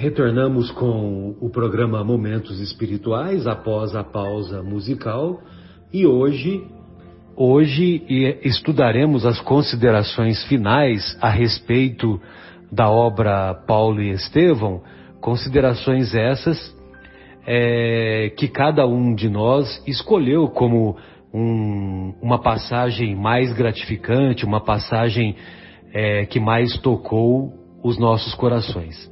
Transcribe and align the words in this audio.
retornamos 0.00 0.70
com 0.70 1.36
o 1.42 1.50
programa 1.50 2.02
Momentos 2.02 2.58
Espirituais 2.58 3.46
após 3.46 3.94
a 3.94 4.02
pausa 4.02 4.62
musical 4.62 5.42
e 5.92 6.06
hoje 6.06 6.66
hoje 7.36 8.02
estudaremos 8.42 9.26
as 9.26 9.38
considerações 9.42 10.42
finais 10.44 11.18
a 11.20 11.28
respeito 11.28 12.18
da 12.72 12.88
obra 12.88 13.52
Paulo 13.66 14.00
e 14.00 14.08
Estevão, 14.08 14.80
considerações 15.20 16.14
essas 16.14 16.74
é, 17.46 18.32
que 18.38 18.48
cada 18.48 18.86
um 18.86 19.14
de 19.14 19.28
nós 19.28 19.82
escolheu 19.86 20.48
como 20.48 20.96
um, 21.32 22.14
uma 22.22 22.40
passagem 22.40 23.14
mais 23.14 23.52
gratificante, 23.52 24.46
uma 24.46 24.62
passagem 24.62 25.36
é, 25.92 26.24
que 26.24 26.40
mais 26.40 26.78
tocou 26.78 27.52
os 27.84 27.98
nossos 27.98 28.34
corações. 28.34 29.10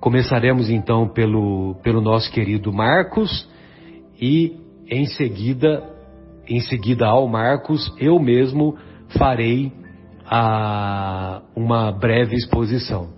Começaremos 0.00 0.70
então 0.70 1.06
pelo, 1.06 1.74
pelo 1.82 2.00
nosso 2.00 2.32
querido 2.32 2.72
Marcos 2.72 3.46
e 4.18 4.58
em 4.88 5.04
seguida, 5.04 5.94
em 6.48 6.58
seguida 6.60 7.06
ao 7.06 7.28
Marcos, 7.28 7.94
eu 7.98 8.18
mesmo 8.18 8.78
farei 9.18 9.70
a, 10.24 11.42
uma 11.54 11.92
breve 11.92 12.34
exposição. 12.34 13.12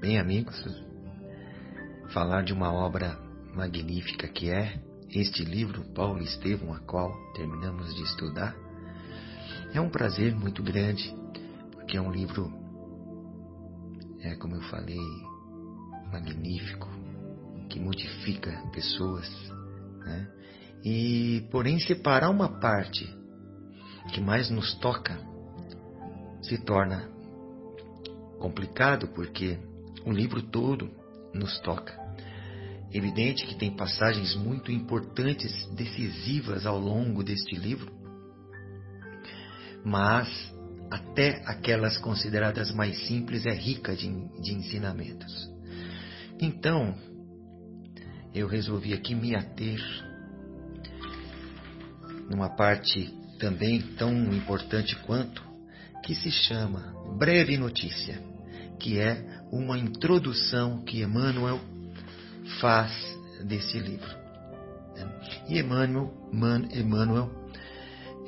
Bem, 0.00 0.18
amigos, 0.18 0.56
falar 2.12 2.42
de 2.42 2.52
uma 2.52 2.72
obra 2.72 3.16
magnífica 3.54 4.26
que 4.26 4.50
é 4.50 4.80
este 5.14 5.44
livro, 5.44 5.84
Paulo 5.94 6.20
Estevão, 6.20 6.74
a 6.74 6.80
qual 6.80 7.12
terminamos 7.36 7.94
de 7.94 8.02
estudar, 8.02 8.56
é 9.72 9.80
um 9.80 9.88
prazer 9.88 10.34
muito 10.34 10.64
grande, 10.64 11.14
porque 11.72 11.96
é 11.96 12.00
um 12.00 12.10
livro 12.10 12.65
é, 14.26 14.34
como 14.34 14.56
eu 14.56 14.62
falei, 14.62 14.98
magnífico, 16.10 16.88
que 17.70 17.78
modifica 17.78 18.50
pessoas, 18.72 19.28
né? 20.04 20.28
E, 20.84 21.46
porém, 21.50 21.78
separar 21.78 22.30
uma 22.30 22.60
parte 22.60 23.06
que 24.12 24.20
mais 24.20 24.50
nos 24.50 24.74
toca 24.78 25.18
se 26.42 26.58
torna 26.58 27.08
complicado 28.38 29.08
porque 29.08 29.58
o 30.04 30.12
livro 30.12 30.42
todo 30.42 30.90
nos 31.34 31.58
toca. 31.60 31.96
Evidente 32.92 33.46
que 33.46 33.56
tem 33.56 33.74
passagens 33.74 34.36
muito 34.36 34.70
importantes, 34.70 35.52
decisivas 35.74 36.66
ao 36.66 36.78
longo 36.78 37.22
deste 37.24 37.56
livro, 37.56 37.92
mas 39.84 40.28
até 40.90 41.42
aquelas 41.46 41.98
consideradas 41.98 42.72
mais 42.72 43.06
simples, 43.06 43.46
é 43.46 43.52
rica 43.52 43.94
de, 43.94 44.08
de 44.40 44.54
ensinamentos. 44.54 45.50
Então, 46.40 46.94
eu 48.34 48.46
resolvi 48.46 48.92
aqui 48.92 49.14
me 49.14 49.34
ater 49.34 49.80
numa 52.30 52.48
parte 52.50 53.12
também 53.38 53.80
tão 53.96 54.12
importante 54.32 54.96
quanto, 55.06 55.42
que 56.04 56.14
se 56.14 56.30
chama 56.30 56.94
Breve 57.18 57.56
Notícia, 57.56 58.20
que 58.78 58.98
é 58.98 59.24
uma 59.50 59.78
introdução 59.78 60.84
que 60.84 61.02
Emmanuel 61.02 61.60
faz 62.60 62.92
desse 63.44 63.78
livro. 63.78 64.16
E 65.48 65.58
Emmanuel, 65.58 66.12
Man, 66.32 66.68
Emmanuel 66.72 67.30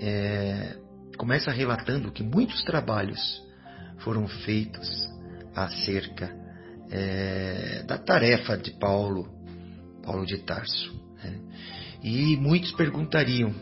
é, 0.00 0.77
começa 1.19 1.50
relatando 1.50 2.12
que 2.12 2.22
muitos 2.22 2.62
trabalhos 2.62 3.42
foram 3.98 4.27
feitos 4.28 4.88
acerca 5.55 6.33
é, 6.91 7.83
da 7.83 7.98
tarefa 7.98 8.56
de 8.56 8.70
Paulo, 8.78 9.28
Paulo 10.02 10.25
de 10.25 10.38
Tarso. 10.38 10.94
Né? 11.22 11.41
E 12.03 12.37
muitos 12.37 12.70
perguntariam, 12.72 13.53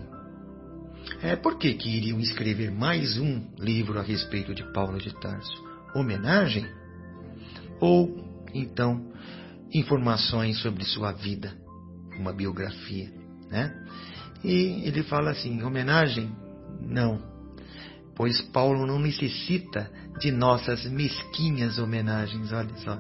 é, 1.23 1.35
por 1.35 1.59
que, 1.59 1.73
que 1.73 1.89
iriam 1.89 2.21
escrever 2.21 2.71
mais 2.71 3.19
um 3.19 3.43
livro 3.59 3.99
a 3.99 4.03
respeito 4.03 4.55
de 4.55 4.63
Paulo 4.73 4.99
de 4.99 5.19
Tarso? 5.19 5.65
Homenagem? 5.95 6.67
Ou, 7.81 8.45
então, 8.53 9.11
informações 9.73 10.61
sobre 10.61 10.85
sua 10.85 11.13
vida, 11.13 11.57
uma 12.19 12.35
biografia? 12.35 13.11
Né? 13.49 13.75
E 14.45 14.83
ele 14.87 15.03
fala 15.05 15.31
assim: 15.31 15.63
homenagem? 15.63 16.31
Não 16.79 17.36
pois 18.17 18.41
Paulo 18.41 18.87
não 18.87 18.99
necessita 18.99 19.91
de 20.19 20.33
nossas 20.33 20.87
mesquinhas 20.87 21.79
homenagens. 21.79 22.51
Olha 22.51 22.75
só, 22.79 22.97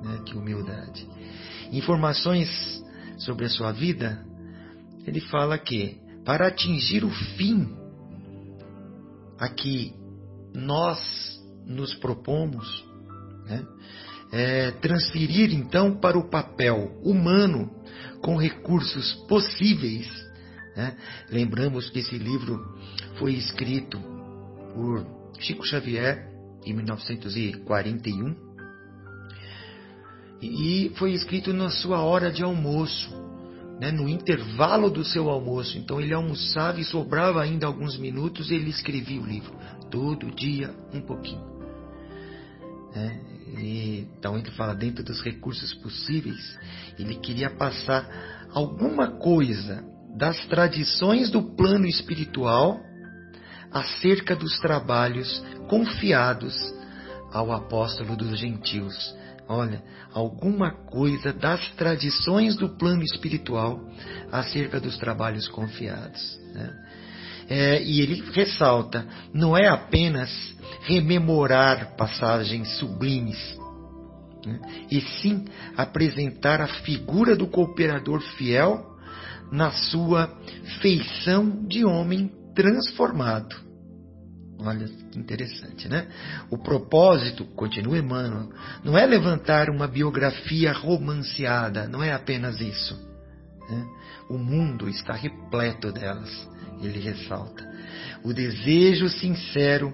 né, 0.00 0.22
que 0.24 0.36
humildade. 0.36 1.06
Informações 1.72 2.48
sobre 3.18 3.46
a 3.46 3.50
sua 3.50 3.72
vida, 3.72 4.24
ele 5.04 5.20
fala 5.20 5.58
que 5.58 6.00
para 6.24 6.46
atingir 6.46 7.04
o 7.04 7.10
fim 7.10 7.76
a 9.38 9.48
que 9.48 9.92
nós 10.54 11.00
nos 11.66 11.94
propomos, 11.96 12.84
né, 13.44 13.66
é 14.30 14.70
transferir 14.70 15.52
então 15.52 15.98
para 15.98 16.16
o 16.16 16.30
papel 16.30 17.00
humano 17.02 17.68
com 18.22 18.36
recursos 18.36 19.12
possíveis. 19.26 20.08
Né? 20.76 20.96
Lembramos 21.30 21.90
que 21.90 21.98
esse 21.98 22.16
livro 22.16 22.78
foi 23.18 23.34
escrito 23.34 24.11
por 24.74 25.06
Chico 25.38 25.64
Xavier 25.64 26.28
em 26.64 26.72
1941 26.72 28.52
e 30.42 30.90
foi 30.96 31.12
escrito 31.12 31.52
na 31.52 31.70
sua 31.70 32.02
hora 32.02 32.30
de 32.30 32.42
almoço, 32.42 33.10
né, 33.80 33.92
no 33.92 34.08
intervalo 34.08 34.90
do 34.90 35.04
seu 35.04 35.30
almoço. 35.30 35.78
Então 35.78 36.00
ele 36.00 36.12
almoçava 36.12 36.80
e 36.80 36.84
sobrava 36.84 37.40
ainda 37.40 37.66
alguns 37.66 37.96
minutos 37.96 38.50
e 38.50 38.54
ele 38.54 38.70
escrevia 38.70 39.20
o 39.20 39.24
livro, 39.24 39.54
todo 39.88 40.34
dia 40.34 40.74
um 40.92 41.00
pouquinho. 41.00 41.52
Né? 42.92 43.20
E, 43.56 44.08
então 44.18 44.36
ele 44.36 44.50
fala 44.50 44.74
dentro 44.74 45.04
dos 45.04 45.22
recursos 45.22 45.72
possíveis, 45.74 46.58
ele 46.98 47.14
queria 47.16 47.50
passar 47.50 48.48
alguma 48.50 49.12
coisa 49.18 49.84
das 50.16 50.44
tradições 50.46 51.30
do 51.30 51.42
plano 51.54 51.86
espiritual 51.86 52.80
acerca 53.72 54.36
dos 54.36 54.58
trabalhos 54.58 55.42
confiados 55.68 56.54
ao 57.32 57.52
apóstolo 57.52 58.16
dos 58.16 58.38
gentios. 58.38 59.14
Olha, 59.48 59.82
alguma 60.12 60.70
coisa 60.70 61.32
das 61.32 61.70
tradições 61.72 62.56
do 62.56 62.68
plano 62.68 63.02
espiritual 63.02 63.80
acerca 64.30 64.78
dos 64.78 64.96
trabalhos 64.98 65.48
confiados. 65.48 66.38
Né? 66.54 66.72
É, 67.48 67.82
e 67.82 68.00
ele 68.00 68.22
ressalta: 68.32 69.06
não 69.32 69.56
é 69.56 69.68
apenas 69.68 70.30
rememorar 70.82 71.96
passagens 71.96 72.78
sublimes, 72.78 73.38
né? 74.46 74.60
e 74.90 75.00
sim 75.00 75.44
apresentar 75.76 76.60
a 76.60 76.68
figura 76.68 77.36
do 77.36 77.46
cooperador 77.46 78.20
fiel 78.36 78.90
na 79.50 79.70
sua 79.70 80.32
feição 80.80 81.66
de 81.66 81.84
homem 81.84 82.41
transformado. 82.54 83.54
Olha 84.58 84.86
que 84.86 85.18
interessante, 85.18 85.88
né? 85.88 86.06
O 86.48 86.56
propósito, 86.56 87.44
continua 87.44 87.98
Emmanuel, 87.98 88.48
não 88.84 88.96
é 88.96 89.04
levantar 89.04 89.68
uma 89.68 89.88
biografia 89.88 90.72
romanceada, 90.72 91.88
não 91.88 92.02
é 92.02 92.12
apenas 92.12 92.60
isso. 92.60 92.94
Né? 93.68 93.86
O 94.28 94.38
mundo 94.38 94.88
está 94.88 95.14
repleto 95.14 95.90
delas, 95.90 96.48
ele 96.80 97.00
ressalta. 97.00 97.68
O 98.22 98.32
desejo 98.32 99.08
sincero 99.08 99.92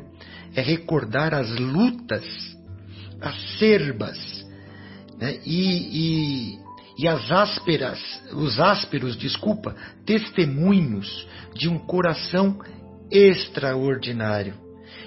é 0.54 0.60
recordar 0.60 1.32
as 1.32 1.50
lutas 1.58 2.24
acerbas 3.20 4.18
né? 5.18 5.40
e, 5.44 6.54
e, 6.54 6.58
e 6.98 7.06
as 7.06 7.30
ásperas, 7.30 8.00
os 8.32 8.58
ásperos, 8.58 9.16
desculpa, 9.16 9.76
testemunhos 10.04 11.28
de 11.54 11.68
um 11.68 11.78
coração 11.78 12.58
extraordinário 13.08 14.54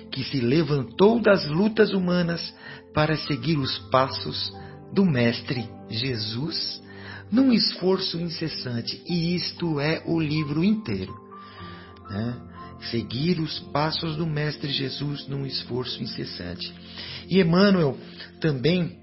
que 0.09 0.23
se 0.23 0.39
levantou 0.39 1.21
das 1.21 1.45
lutas 1.47 1.91
humanas 1.91 2.53
para 2.93 3.17
seguir 3.17 3.57
os 3.57 3.77
passos 3.89 4.53
do 4.93 5.05
Mestre 5.05 5.69
Jesus 5.89 6.81
num 7.29 7.51
esforço 7.51 8.17
incessante. 8.17 9.01
E 9.05 9.35
isto 9.35 9.79
é 9.79 10.01
o 10.05 10.19
livro 10.19 10.63
inteiro. 10.63 11.13
Né? 12.09 12.37
Seguir 12.89 13.39
os 13.39 13.59
passos 13.59 14.15
do 14.15 14.25
Mestre 14.25 14.71
Jesus 14.71 15.27
num 15.27 15.45
esforço 15.45 16.01
incessante. 16.01 16.73
E 17.29 17.39
Emmanuel 17.39 17.97
também 18.39 18.99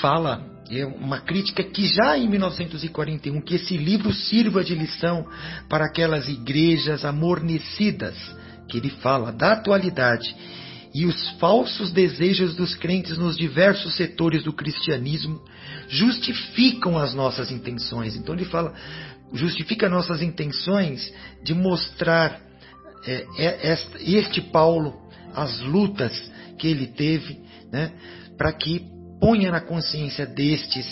fala 0.00 0.57
é 0.70 0.84
uma 0.84 1.20
crítica 1.20 1.62
que 1.62 1.86
já 1.86 2.16
em 2.16 2.28
1941 2.28 3.40
que 3.40 3.54
esse 3.54 3.76
livro 3.76 4.12
sirva 4.12 4.62
de 4.62 4.74
lição 4.74 5.26
para 5.68 5.86
aquelas 5.86 6.28
igrejas 6.28 7.04
amornecidas 7.04 8.14
que 8.68 8.76
ele 8.76 8.90
fala 8.90 9.32
da 9.32 9.52
atualidade 9.52 10.34
e 10.94 11.06
os 11.06 11.30
falsos 11.38 11.90
desejos 11.90 12.54
dos 12.54 12.74
crentes 12.74 13.16
nos 13.16 13.36
diversos 13.36 13.94
setores 13.94 14.42
do 14.42 14.52
cristianismo 14.52 15.40
justificam 15.88 16.98
as 16.98 17.14
nossas 17.14 17.50
intenções. 17.50 18.16
Então 18.16 18.34
ele 18.34 18.44
fala, 18.44 18.74
justifica 19.32 19.88
nossas 19.88 20.22
intenções 20.22 21.12
de 21.42 21.54
mostrar 21.54 22.40
é, 23.06 23.26
é, 23.38 23.78
este 24.02 24.40
Paulo, 24.40 24.94
as 25.34 25.60
lutas 25.60 26.12
que 26.58 26.66
ele 26.66 26.86
teve, 26.86 27.38
né, 27.70 27.92
para 28.36 28.52
que 28.52 28.97
ponha 29.20 29.50
na 29.50 29.60
consciência 29.60 30.26
destes 30.26 30.86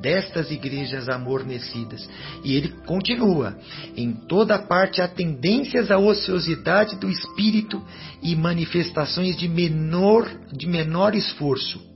destas 0.00 0.50
igrejas 0.50 1.08
amornecidas. 1.08 2.08
E 2.44 2.54
ele 2.54 2.68
continua: 2.86 3.58
em 3.96 4.12
toda 4.12 4.58
parte 4.58 5.02
há 5.02 5.08
tendências 5.08 5.90
à 5.90 5.98
ociosidade 5.98 6.96
do 6.96 7.10
espírito 7.10 7.82
e 8.22 8.34
manifestações 8.34 9.36
de 9.36 9.48
menor, 9.48 10.28
de 10.52 10.66
menor 10.66 11.14
esforço. 11.14 11.86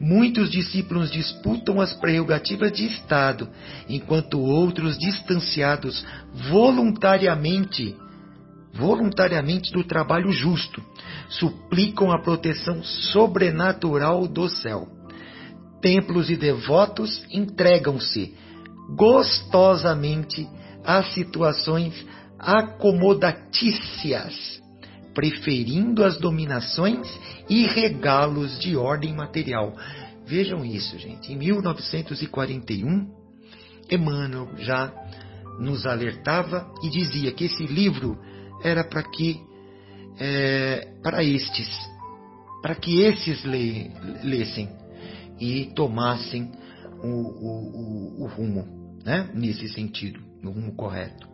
Muitos 0.00 0.50
discípulos 0.50 1.10
disputam 1.10 1.80
as 1.80 1.92
prerrogativas 1.94 2.72
de 2.72 2.84
Estado, 2.86 3.48
enquanto 3.88 4.40
outros, 4.40 4.98
distanciados 4.98 6.04
voluntariamente, 6.50 7.96
voluntariamente 8.74 9.72
do 9.72 9.84
trabalho 9.84 10.30
justo, 10.30 10.82
suplicam 11.28 12.10
a 12.10 12.20
proteção 12.20 12.82
sobrenatural 12.82 14.26
do 14.26 14.48
céu 14.48 14.88
templos 15.84 16.30
e 16.30 16.36
devotos 16.36 17.22
entregam-se 17.30 18.34
gostosamente 18.96 20.48
a 20.82 21.02
situações 21.02 22.06
acomodatícias, 22.38 24.62
preferindo 25.12 26.02
as 26.02 26.18
dominações 26.18 27.06
e 27.50 27.66
regalos 27.66 28.58
de 28.58 28.78
ordem 28.78 29.14
material. 29.14 29.74
Vejam 30.24 30.64
isso, 30.64 30.98
gente. 30.98 31.30
Em 31.30 31.36
1941, 31.36 33.06
Emmanuel 33.90 34.48
já 34.56 34.90
nos 35.60 35.84
alertava 35.84 36.66
e 36.82 36.88
dizia 36.88 37.30
que 37.30 37.44
esse 37.44 37.66
livro 37.66 38.18
era 38.64 38.82
para 38.82 39.02
que 39.02 39.40
é, 40.18 40.88
para 41.02 41.22
estes, 41.22 41.68
para 42.62 42.74
que 42.74 43.02
esses 43.02 43.44
le, 43.44 43.90
lessem 44.22 44.68
e 45.38 45.66
tomassem 45.74 46.50
o, 47.02 47.08
o, 47.08 48.20
o, 48.20 48.22
o 48.22 48.26
rumo, 48.26 48.64
né? 49.04 49.28
nesse 49.34 49.68
sentido, 49.68 50.20
no 50.42 50.50
rumo 50.50 50.74
correto. 50.74 51.28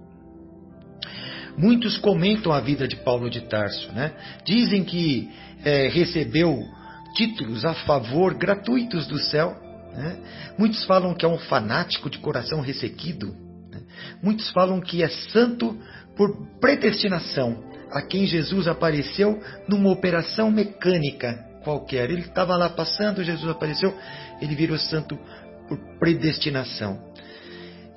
Muitos 1.56 1.98
comentam 1.98 2.52
a 2.52 2.60
vida 2.60 2.88
de 2.88 2.96
Paulo 2.96 3.28
de 3.28 3.42
Tarso, 3.42 3.92
né? 3.92 4.12
dizem 4.44 4.84
que 4.84 5.30
é, 5.64 5.88
recebeu 5.88 6.58
títulos 7.14 7.64
a 7.64 7.74
favor 7.74 8.34
gratuitos 8.34 9.06
do 9.06 9.18
céu. 9.18 9.56
Né? 9.92 10.18
Muitos 10.56 10.84
falam 10.84 11.14
que 11.14 11.24
é 11.24 11.28
um 11.28 11.38
fanático 11.38 12.08
de 12.08 12.18
coração 12.18 12.60
ressequido. 12.60 13.34
Né? 13.70 13.80
Muitos 14.22 14.50
falam 14.50 14.80
que 14.80 15.02
é 15.02 15.08
santo 15.08 15.76
por 16.20 16.36
predestinação, 16.60 17.64
a 17.90 18.02
quem 18.02 18.26
Jesus 18.26 18.68
apareceu 18.68 19.40
numa 19.66 19.90
operação 19.90 20.50
mecânica 20.50 21.32
qualquer. 21.64 22.10
Ele 22.10 22.20
estava 22.20 22.54
lá 22.58 22.68
passando, 22.68 23.24
Jesus 23.24 23.50
apareceu, 23.50 23.96
ele 24.38 24.54
virou 24.54 24.76
santo 24.76 25.18
por 25.66 25.78
predestinação. 25.98 27.00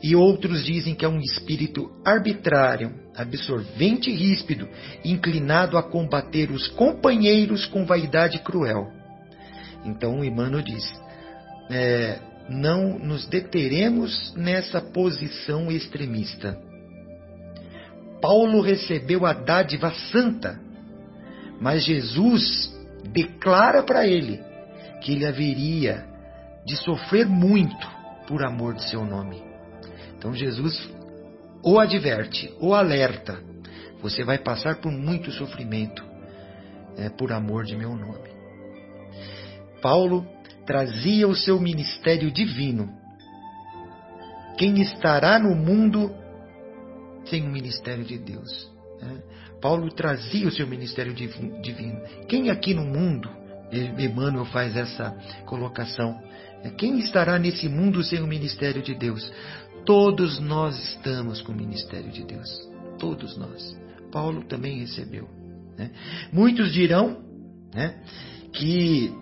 E 0.02 0.16
outros 0.16 0.64
dizem 0.64 0.96
que 0.96 1.04
é 1.04 1.08
um 1.10 1.20
espírito 1.20 1.92
arbitrário, 2.06 2.94
absorvente 3.14 4.10
e 4.10 4.16
ríspido, 4.16 4.70
inclinado 5.04 5.78
a 5.78 5.84
combater 5.84 6.50
os 6.50 6.70
companheiros 6.70 7.66
com 7.66 7.86
vaidade 7.86 8.40
cruel. 8.40 8.88
Então 9.84 10.22
o 10.22 10.24
Emmanuel 10.24 10.64
diz: 10.64 10.86
é, 11.70 12.20
não 12.48 12.98
nos 12.98 13.28
deteremos 13.28 14.34
nessa 14.38 14.80
posição 14.80 15.70
extremista. 15.70 16.58
Paulo 18.24 18.62
recebeu 18.62 19.26
a 19.26 19.34
dádiva 19.34 19.92
santa, 20.10 20.58
mas 21.60 21.84
Jesus 21.84 22.74
declara 23.12 23.84
para 23.84 24.08
ele 24.08 24.42
que 25.02 25.12
ele 25.12 25.26
haveria 25.26 26.06
de 26.66 26.78
sofrer 26.78 27.26
muito 27.26 27.86
por 28.26 28.42
amor 28.46 28.76
de 28.76 28.90
seu 28.90 29.04
nome. 29.06 29.44
Então 30.18 30.34
Jesus 30.34 30.90
o 31.62 31.78
adverte, 31.78 32.50
o 32.62 32.74
alerta: 32.74 33.42
você 34.02 34.24
vai 34.24 34.38
passar 34.38 34.78
por 34.78 34.90
muito 34.90 35.30
sofrimento 35.30 36.02
é, 36.98 37.10
por 37.10 37.34
amor 37.34 37.66
de 37.66 37.76
meu 37.76 37.94
nome. 37.94 38.30
Paulo 39.82 40.26
trazia 40.66 41.28
o 41.28 41.36
seu 41.36 41.60
ministério 41.60 42.32
divino. 42.32 42.90
Quem 44.58 44.82
estará 44.82 45.38
no 45.38 45.54
mundo 45.54 46.23
sem 47.26 47.46
o 47.46 47.52
ministério 47.52 48.04
de 48.04 48.18
Deus? 48.18 48.72
Né? 49.02 49.22
Paulo 49.62 49.90
trazia 49.92 50.48
o 50.48 50.52
seu 50.52 50.68
ministério 50.68 51.14
divino. 51.14 52.02
Quem 52.28 52.50
aqui 52.50 52.74
no 52.74 52.84
mundo, 52.84 53.30
Emmanuel 53.72 54.46
faz 54.46 54.76
essa 54.76 55.12
colocação, 55.46 56.22
é, 56.64 56.70
quem 56.70 57.00
estará 57.00 57.38
nesse 57.38 57.68
mundo 57.68 58.04
sem 58.04 58.22
o 58.22 58.28
ministério 58.28 58.82
de 58.82 58.96
Deus? 58.96 59.32
Todos 59.86 60.40
nós 60.40 60.78
estamos 60.92 61.42
com 61.42 61.52
o 61.52 61.56
ministério 61.56 62.10
de 62.10 62.24
Deus. 62.24 62.50
Todos 62.98 63.38
nós. 63.38 63.78
Paulo 64.12 64.44
também 64.46 64.80
recebeu. 64.80 65.28
Né? 65.78 65.92
Muitos 66.32 66.72
dirão 66.72 67.22
né, 67.74 68.02
que 68.54 69.14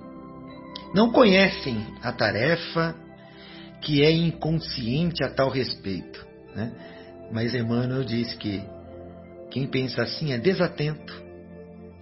não 0.94 1.12
conhecem 1.12 1.86
a 2.04 2.12
tarefa, 2.12 2.96
que 3.82 4.04
é 4.04 4.12
inconsciente 4.12 5.24
a 5.24 5.30
tal 5.30 5.50
respeito. 5.50 6.26
Né? 6.56 6.72
Mas 7.32 7.54
Emmanuel 7.54 8.04
diz 8.04 8.34
que 8.36 8.62
quem 9.50 9.68
pensa 9.68 10.02
assim 10.04 10.32
é 10.32 10.38
desatento, 10.38 11.14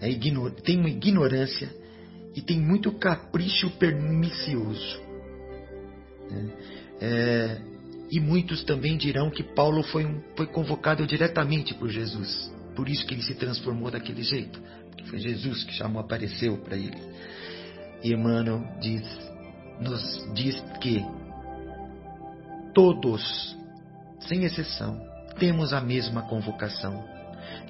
é 0.02 0.10
tem 0.64 0.80
uma 0.80 0.90
ignorância 0.90 1.70
e 2.36 2.42
tem 2.42 2.60
muito 2.60 2.92
capricho 2.94 3.70
pernicioso. 3.72 5.02
É, 6.32 6.46
é, 7.02 7.62
e 8.12 8.20
muitos 8.20 8.64
também 8.64 8.98
dirão 8.98 9.30
que 9.30 9.44
Paulo 9.44 9.84
foi, 9.84 10.06
um, 10.06 10.22
foi 10.36 10.48
convocado 10.48 11.06
diretamente 11.06 11.74
por 11.74 11.90
Jesus. 11.90 12.52
Por 12.76 12.88
isso 12.88 13.06
que 13.06 13.14
ele 13.14 13.24
se 13.24 13.36
transformou 13.36 13.92
daquele 13.92 14.24
jeito. 14.24 14.60
Porque 14.90 15.04
foi 15.06 15.20
Jesus 15.20 15.64
que 15.64 15.74
chamou, 15.74 16.02
apareceu 16.02 16.58
para 16.58 16.78
ele. 16.78 16.98
E 18.04 18.14
Emmanuel 18.14 18.64
diz, 18.80 19.04
nos 19.82 20.34
diz 20.34 20.60
que 20.80 21.04
todos, 22.74 23.56
sem 24.22 24.46
exceção, 24.46 25.09
temos 25.40 25.74
a 25.74 25.82
mesma 25.82 26.24
convocação 26.24 27.04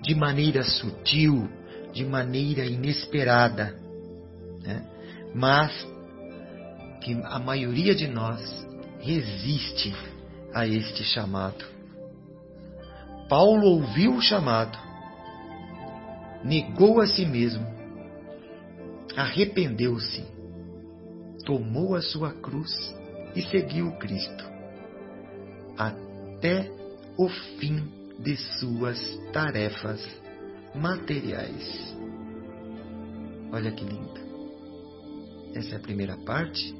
de 0.01 0.15
maneira 0.15 0.63
sutil, 0.63 1.47
de 1.93 2.03
maneira 2.03 2.65
inesperada, 2.65 3.75
né? 4.61 4.85
mas 5.33 5.71
que 7.01 7.13
a 7.23 7.39
maioria 7.39 7.95
de 7.95 8.07
nós 8.07 8.67
resiste 8.99 9.95
a 10.53 10.67
este 10.67 11.03
chamado. 11.03 11.63
Paulo 13.29 13.67
ouviu 13.67 14.15
o 14.15 14.21
chamado, 14.21 14.77
negou 16.43 16.99
a 16.99 17.05
si 17.05 17.25
mesmo, 17.25 17.65
arrependeu-se, 19.15 20.25
tomou 21.45 21.95
a 21.95 22.01
sua 22.01 22.33
cruz 22.33 22.71
e 23.35 23.41
seguiu 23.43 23.91
Cristo 23.93 24.49
até 25.77 26.78
o 27.19 27.27
fim 27.27 27.83
de 28.17 28.37
suas 28.37 28.97
tarefas 29.33 30.01
materiais. 30.73 31.93
Olha 33.51 33.73
que 33.73 33.83
linda. 33.83 34.21
Essa 35.53 35.75
é 35.75 35.75
a 35.75 35.81
primeira 35.81 36.15
parte 36.19 36.73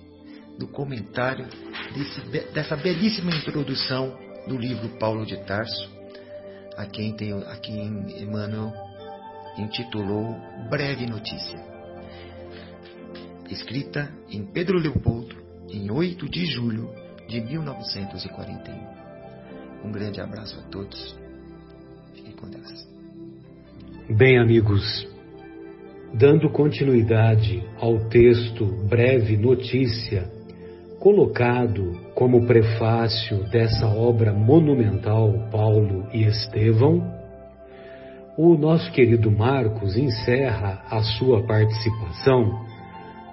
do 0.58 0.65
comentário 0.65 1.46
desse, 1.93 2.22
dessa 2.53 2.77
belíssima 2.77 3.36
introdução 3.36 4.17
do 4.48 4.58
livro 4.58 4.88
Paulo 4.98 5.25
de 5.25 5.36
Tarso, 5.43 5.91
a 6.77 6.86
quem, 6.86 7.17
tem, 7.17 7.34
a 7.34 7.58
quem 7.58 8.24
Emmanuel 8.24 8.72
intitulou 9.58 10.38
Breve 10.69 11.05
Notícia. 11.05 11.60
Escrita 13.50 14.10
em 14.29 14.46
Pedro 14.46 14.77
Leopoldo, 14.77 15.36
em 15.69 15.91
8 15.91 16.29
de 16.29 16.46
julho 16.46 16.89
de 17.27 17.41
1941. 17.41 18.99
Um 19.84 19.92
grande 19.92 20.20
abraço 20.22 20.60
a 20.60 20.64
todos 20.70 21.18
com 22.40 22.50
Deus. 22.50 22.88
Bem, 24.10 24.40
amigos, 24.40 25.08
dando 26.14 26.50
continuidade 26.50 27.64
ao 27.80 28.00
texto 28.10 28.66
Breve 28.88 29.38
Notícia, 29.38 30.32
colocado 31.00 31.98
como 32.16 32.46
prefácio 32.46 33.44
dessa 33.50 33.88
obra 33.88 34.34
monumental 34.34 35.50
Paulo 35.52 36.08
e 36.14 36.24
Estevão, 36.24 37.20
o 38.38 38.56
nosso 38.56 38.92
querido 38.92 39.30
Marcos 39.30 39.98
encerra 39.98 40.82
a 40.90 41.02
sua 41.04 41.44
participação 41.46 42.68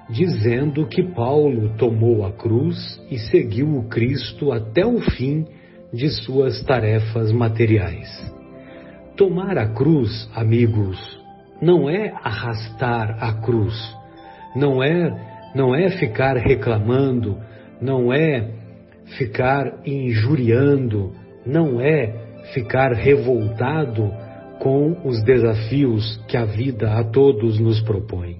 dizendo 0.08 0.86
que 0.86 1.02
Paulo 1.02 1.76
tomou 1.76 2.24
a 2.24 2.32
cruz 2.32 3.00
e 3.10 3.18
seguiu 3.18 3.76
o 3.76 3.88
Cristo 3.88 4.52
até 4.52 4.86
o 4.86 5.00
fim 5.00 5.44
de 5.92 6.08
suas 6.08 6.62
tarefas 6.64 7.32
materiais. 7.32 8.08
Tomar 9.16 9.56
a 9.58 9.68
cruz, 9.68 10.28
amigos, 10.34 10.98
não 11.60 11.88
é 11.88 12.12
arrastar 12.22 13.16
a 13.20 13.32
cruz, 13.34 13.74
não 14.54 14.82
é 14.82 15.34
não 15.54 15.74
é 15.74 15.88
ficar 15.90 16.36
reclamando, 16.36 17.38
não 17.80 18.12
é 18.12 18.50
ficar 19.16 19.80
injuriando, 19.86 21.12
não 21.46 21.80
é 21.80 22.12
ficar 22.52 22.92
revoltado 22.92 24.12
com 24.58 24.96
os 25.04 25.22
desafios 25.22 26.22
que 26.28 26.36
a 26.36 26.44
vida 26.44 26.92
a 26.92 27.04
todos 27.04 27.58
nos 27.58 27.80
propõe. 27.80 28.38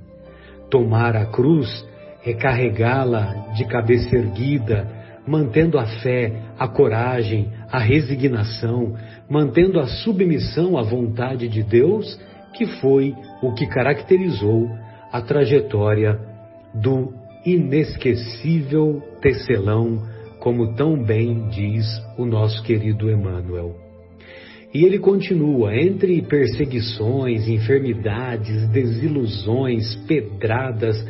Tomar 0.70 1.16
a 1.16 1.26
cruz 1.26 1.86
é 2.24 2.34
carregá-la 2.34 3.52
de 3.54 3.64
cabeça 3.64 4.14
erguida, 4.14 4.88
mantendo 5.26 5.78
a 5.78 5.86
fé, 5.86 6.32
a 6.58 6.68
coragem, 6.68 7.50
a 7.70 7.78
resignação, 7.78 8.94
mantendo 9.28 9.80
a 9.80 9.86
submissão 9.86 10.78
à 10.78 10.82
vontade 10.82 11.48
de 11.48 11.62
Deus, 11.62 12.18
que 12.54 12.66
foi 12.80 13.14
o 13.42 13.52
que 13.52 13.66
caracterizou 13.66 14.68
a 15.12 15.20
trajetória 15.20 16.18
do 16.74 17.12
inesquecível 17.44 19.02
tecelão, 19.20 20.02
como 20.40 20.74
tão 20.74 21.02
bem 21.02 21.48
diz 21.48 21.86
o 22.16 22.24
nosso 22.24 22.62
querido 22.62 23.10
Emmanuel. 23.10 23.86
E 24.72 24.84
ele 24.84 24.98
continua: 24.98 25.74
entre 25.74 26.20
perseguições, 26.22 27.48
enfermidades, 27.48 28.68
desilusões, 28.68 29.94
pedradas, 30.06 31.02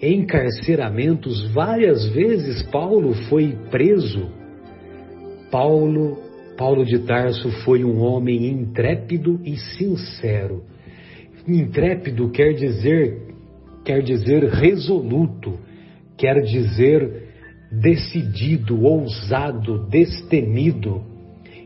encarceramentos, 0.00 1.50
várias 1.52 2.06
vezes 2.10 2.62
Paulo 2.64 3.14
foi 3.28 3.56
preso. 3.70 4.28
Paulo, 5.50 6.18
Paulo 6.56 6.84
de 6.84 7.00
Tarso 7.00 7.50
foi 7.64 7.84
um 7.84 8.00
homem 8.00 8.46
intrépido 8.48 9.40
e 9.44 9.56
sincero. 9.56 10.62
Intrépido 11.46 12.30
quer 12.30 12.52
dizer 12.52 13.28
quer 13.84 14.02
dizer 14.02 14.44
resoluto, 14.44 15.58
quer 16.18 16.42
dizer 16.42 17.28
decidido, 17.72 18.84
ousado, 18.84 19.86
destemido. 19.88 21.02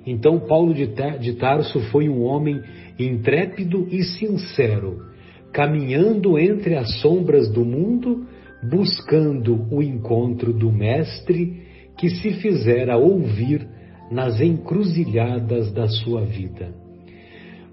Então, 0.07 0.39
Paulo 0.39 0.73
de 0.73 1.33
Tarso 1.35 1.81
foi 1.91 2.09
um 2.09 2.23
homem 2.23 2.61
intrépido 2.97 3.89
e 3.91 4.05
sincero, 4.05 5.01
caminhando 5.53 6.39
entre 6.39 6.77
as 6.77 7.01
sombras 7.01 7.51
do 7.51 7.65
mundo, 7.65 8.27
buscando 8.63 9.67
o 9.71 9.83
encontro 9.83 10.53
do 10.53 10.73
Mestre 10.73 11.63
que 11.99 12.09
se 12.09 12.33
fizera 12.35 12.97
ouvir 12.97 13.67
nas 14.11 14.41
encruzilhadas 14.41 15.73
da 15.73 15.89
sua 15.89 16.23
vida. 16.23 16.73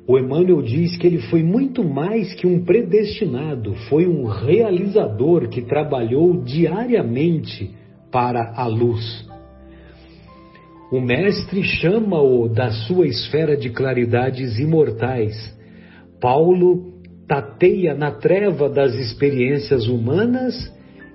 O 0.07 0.17
Emmanuel 0.17 0.63
diz 0.63 0.97
que 0.97 1.05
ele 1.05 1.19
foi 1.19 1.43
muito 1.43 1.83
mais 1.83 2.33
que 2.33 2.47
um 2.47 2.63
predestinado, 2.65 3.75
foi 3.89 4.07
um 4.07 4.25
realizador 4.25 5.47
que 5.49 5.61
trabalhou 5.61 6.41
diariamente 6.43 7.75
para 8.11 8.53
a 8.55 8.65
luz. 8.65 9.27
O 10.91 10.99
Mestre 10.99 11.61
chama-o 11.63 12.49
da 12.49 12.71
sua 12.71 13.05
esfera 13.05 13.55
de 13.55 13.69
claridades 13.69 14.57
imortais. 14.57 15.35
Paulo 16.19 16.88
tateia 17.29 17.93
na 17.93 18.09
treva 18.09 18.67
das 18.67 18.95
experiências 18.95 19.87
humanas 19.87 20.55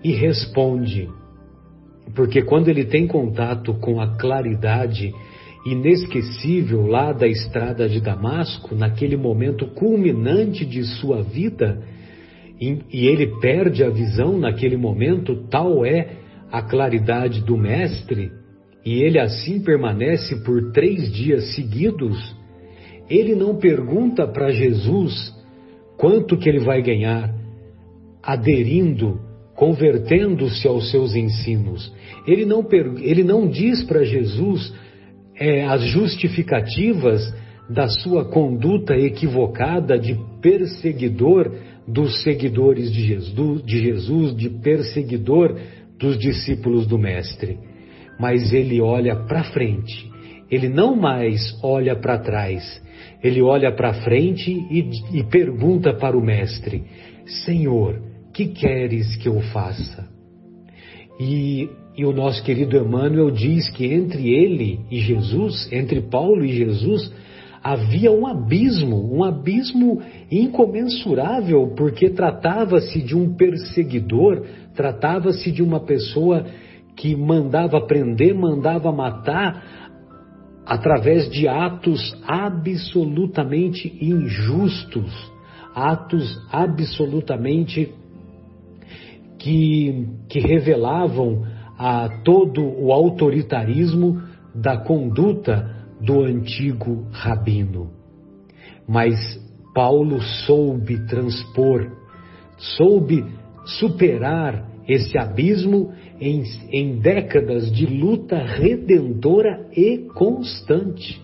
e 0.02 0.12
responde. 0.12 1.08
Porque 2.14 2.40
quando 2.42 2.68
ele 2.68 2.84
tem 2.84 3.08
contato 3.08 3.74
com 3.74 4.00
a 4.00 4.16
claridade 4.16 5.12
inesquecível 5.66 6.86
lá 6.86 7.12
da 7.12 7.26
estrada 7.26 7.88
de 7.88 8.00
Damasco, 8.00 8.76
naquele 8.76 9.16
momento 9.16 9.66
culminante 9.74 10.64
de 10.64 10.84
sua 10.84 11.20
vida, 11.20 11.82
e 12.60 13.06
ele 13.08 13.40
perde 13.40 13.82
a 13.82 13.90
visão 13.90 14.38
naquele 14.38 14.76
momento, 14.76 15.48
tal 15.50 15.84
é 15.84 16.10
a 16.52 16.62
claridade 16.62 17.40
do 17.40 17.56
Mestre, 17.56 18.30
e 18.86 19.02
ele 19.02 19.18
assim 19.18 19.60
permanece 19.64 20.44
por 20.44 20.70
três 20.70 21.10
dias 21.12 21.56
seguidos, 21.56 22.36
ele 23.10 23.34
não 23.34 23.56
pergunta 23.56 24.28
para 24.28 24.52
Jesus 24.52 25.33
quanto 26.04 26.36
que 26.36 26.50
ele 26.50 26.58
vai 26.58 26.82
ganhar, 26.82 27.34
aderindo, 28.22 29.18
convertendo-se 29.56 30.68
aos 30.68 30.90
seus 30.90 31.16
ensinos. 31.16 31.90
Ele 32.26 32.44
não, 32.44 32.62
ele 33.00 33.24
não 33.24 33.48
diz 33.48 33.82
para 33.84 34.04
Jesus 34.04 34.70
é, 35.34 35.64
as 35.64 35.82
justificativas 35.84 37.34
da 37.70 37.88
sua 37.88 38.26
conduta 38.26 38.94
equivocada 38.94 39.98
de 39.98 40.14
perseguidor 40.42 41.50
dos 41.88 42.22
seguidores 42.22 42.92
de 42.92 43.06
Jesus, 43.06 43.64
de, 43.64 43.78
Jesus, 43.78 44.36
de 44.36 44.50
perseguidor 44.50 45.58
dos 45.98 46.18
discípulos 46.18 46.86
do 46.86 46.98
Mestre. 46.98 47.58
Mas 48.20 48.52
ele 48.52 48.78
olha 48.78 49.16
para 49.24 49.44
frente, 49.44 50.06
ele 50.50 50.68
não 50.68 50.94
mais 50.94 51.58
olha 51.62 51.96
para 51.96 52.18
trás, 52.18 52.83
ele 53.24 53.42
olha 53.42 53.72
para 53.72 53.94
frente 54.02 54.50
e, 54.50 55.18
e 55.18 55.24
pergunta 55.24 55.92
para 55.94 56.16
o 56.16 56.22
Mestre: 56.22 56.84
Senhor, 57.44 58.00
que 58.32 58.48
queres 58.48 59.16
que 59.16 59.28
eu 59.28 59.40
faça? 59.40 60.08
E 61.18 61.68
e 61.96 62.04
o 62.04 62.12
nosso 62.12 62.42
querido 62.42 62.76
Emmanuel 62.76 63.30
diz 63.30 63.70
que 63.70 63.86
entre 63.86 64.28
ele 64.28 64.80
e 64.90 64.98
Jesus, 64.98 65.68
entre 65.72 66.00
Paulo 66.00 66.44
e 66.44 66.52
Jesus, 66.52 67.12
havia 67.62 68.10
um 68.10 68.26
abismo, 68.26 69.14
um 69.14 69.22
abismo 69.22 70.02
incomensurável, 70.30 71.72
porque 71.76 72.10
tratava-se 72.10 73.00
de 73.00 73.16
um 73.16 73.34
perseguidor, 73.36 74.44
tratava-se 74.74 75.52
de 75.52 75.62
uma 75.62 75.78
pessoa 75.78 76.44
que 76.96 77.14
mandava 77.14 77.80
prender, 77.80 78.34
mandava 78.34 78.90
matar, 78.90 79.83
através 80.66 81.30
de 81.30 81.46
atos 81.46 82.16
absolutamente 82.26 83.88
injustos, 84.00 85.12
atos 85.74 86.40
absolutamente 86.50 87.92
que, 89.38 90.06
que 90.28 90.40
revelavam 90.40 91.44
a 91.78 92.08
todo 92.24 92.62
o 92.62 92.92
autoritarismo 92.92 94.22
da 94.54 94.78
conduta 94.78 95.86
do 96.00 96.22
antigo 96.22 97.06
rabino. 97.10 97.90
Mas 98.86 99.18
Paulo 99.74 100.20
soube 100.46 101.04
transpor, 101.06 101.90
soube 102.56 103.24
superar 103.78 104.70
esse 104.86 105.18
abismo 105.18 105.92
em, 106.24 106.42
em 106.70 106.98
décadas 107.00 107.70
de 107.70 107.84
luta 107.86 108.38
redentora 108.38 109.68
e 109.76 109.98
constante. 110.14 111.20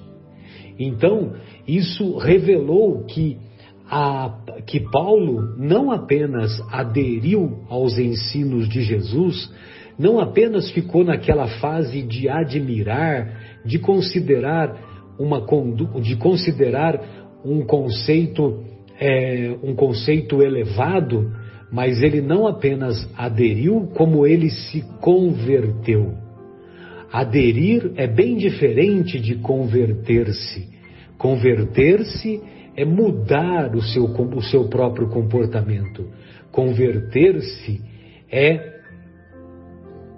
Então, 0.78 1.32
isso 1.66 2.18
revelou 2.18 3.04
que, 3.04 3.38
a, 3.86 4.38
que 4.66 4.80
Paulo 4.90 5.56
não 5.56 5.90
apenas 5.90 6.60
aderiu 6.70 7.64
aos 7.68 7.98
ensinos 7.98 8.68
de 8.68 8.82
Jesus, 8.82 9.50
não 9.98 10.20
apenas 10.20 10.70
ficou 10.70 11.02
naquela 11.02 11.46
fase 11.46 12.02
de 12.02 12.28
admirar, 12.28 13.60
de 13.64 13.78
considerar 13.78 14.88
uma 15.18 15.44
de 16.00 16.16
considerar 16.16 17.28
um 17.44 17.64
conceito 17.64 18.64
é, 18.98 19.56
um 19.62 19.74
conceito 19.74 20.42
elevado, 20.42 21.32
mas 21.72 22.02
ele 22.02 22.20
não 22.20 22.46
apenas 22.46 23.08
aderiu, 23.16 23.88
como 23.94 24.26
ele 24.26 24.50
se 24.50 24.82
converteu. 25.00 26.14
Aderir 27.12 27.92
é 27.96 28.06
bem 28.06 28.36
diferente 28.36 29.20
de 29.20 29.36
converter-se. 29.36 30.68
Converter-se 31.16 32.40
é 32.76 32.84
mudar 32.84 33.74
o 33.74 33.82
seu, 33.82 34.04
o 34.04 34.42
seu 34.42 34.68
próprio 34.68 35.08
comportamento. 35.08 36.08
Converter-se 36.50 37.80
é 38.30 38.80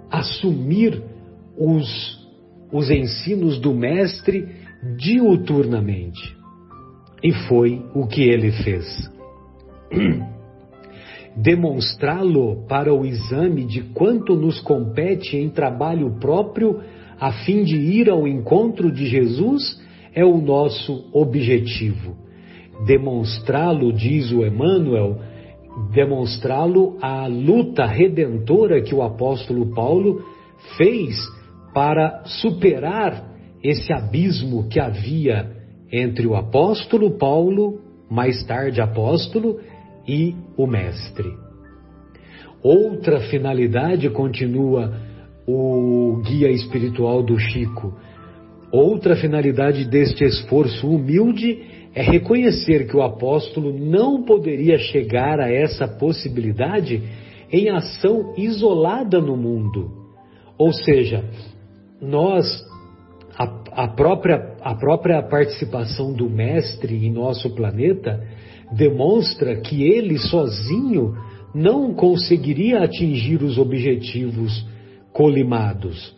assumir 0.09 1.01
os, 1.57 2.29
os 2.71 2.89
ensinos 2.89 3.59
do 3.59 3.73
Mestre 3.73 4.47
diuturnamente. 4.97 6.35
E 7.23 7.31
foi 7.47 7.83
o 7.93 8.05
que 8.07 8.21
ele 8.23 8.51
fez. 8.51 8.85
Demonstrá-lo 11.35 12.65
para 12.67 12.93
o 12.93 13.05
exame 13.05 13.65
de 13.65 13.81
quanto 13.81 14.35
nos 14.35 14.59
compete 14.61 15.35
em 15.35 15.49
trabalho 15.49 16.17
próprio, 16.19 16.79
a 17.19 17.31
fim 17.31 17.63
de 17.63 17.75
ir 17.75 18.09
ao 18.09 18.27
encontro 18.27 18.91
de 18.91 19.05
Jesus, 19.05 19.81
é 20.13 20.23
o 20.23 20.37
nosso 20.37 21.09
objetivo. 21.11 22.15
demonstrá-lo, 22.85 23.93
diz 23.93 24.31
o 24.31 24.45
Emmanuel, 24.45 25.19
demonstrá-lo 25.91 26.97
a 27.01 27.27
luta 27.27 27.85
redentora 27.85 28.81
que 28.81 28.93
o 28.93 29.01
apóstolo 29.01 29.73
Paulo 29.73 30.21
fez 30.77 31.15
para 31.73 32.23
superar 32.25 33.31
esse 33.63 33.93
abismo 33.93 34.67
que 34.67 34.79
havia 34.79 35.49
entre 35.91 36.27
o 36.27 36.35
apóstolo 36.35 37.17
Paulo, 37.17 37.79
mais 38.09 38.43
tarde 38.45 38.81
apóstolo, 38.81 39.59
e 40.07 40.35
o 40.57 40.67
mestre. 40.67 41.31
Outra 42.61 43.19
finalidade, 43.21 44.09
continua 44.09 44.93
o 45.47 46.21
guia 46.25 46.49
espiritual 46.49 47.21
do 47.21 47.37
Chico, 47.37 47.93
outra 48.71 49.15
finalidade 49.15 49.85
deste 49.85 50.23
esforço 50.23 50.87
humilde 50.89 51.61
é 51.93 52.01
reconhecer 52.01 52.87
que 52.87 52.95
o 52.95 53.03
apóstolo 53.03 53.77
não 53.77 54.23
poderia 54.23 54.77
chegar 54.77 55.39
a 55.39 55.51
essa 55.51 55.87
possibilidade 55.87 57.03
em 57.51 57.69
ação 57.69 58.33
isolada 58.35 59.21
no 59.21 59.37
mundo. 59.37 59.91
Ou 60.57 60.73
seja, 60.73 61.23
nós, 62.01 62.45
a, 63.37 63.83
a, 63.83 63.87
própria, 63.89 64.55
a 64.61 64.73
própria 64.73 65.21
participação 65.21 66.13
do 66.13 66.27
Mestre 66.29 67.05
em 67.05 67.11
nosso 67.11 67.53
planeta 67.53 68.25
demonstra 68.75 69.55
que 69.57 69.83
ele 69.83 70.17
sozinho 70.17 71.15
não 71.53 71.93
conseguiria 71.93 72.83
atingir 72.83 73.43
os 73.43 73.57
objetivos 73.57 74.65
colimados, 75.11 76.15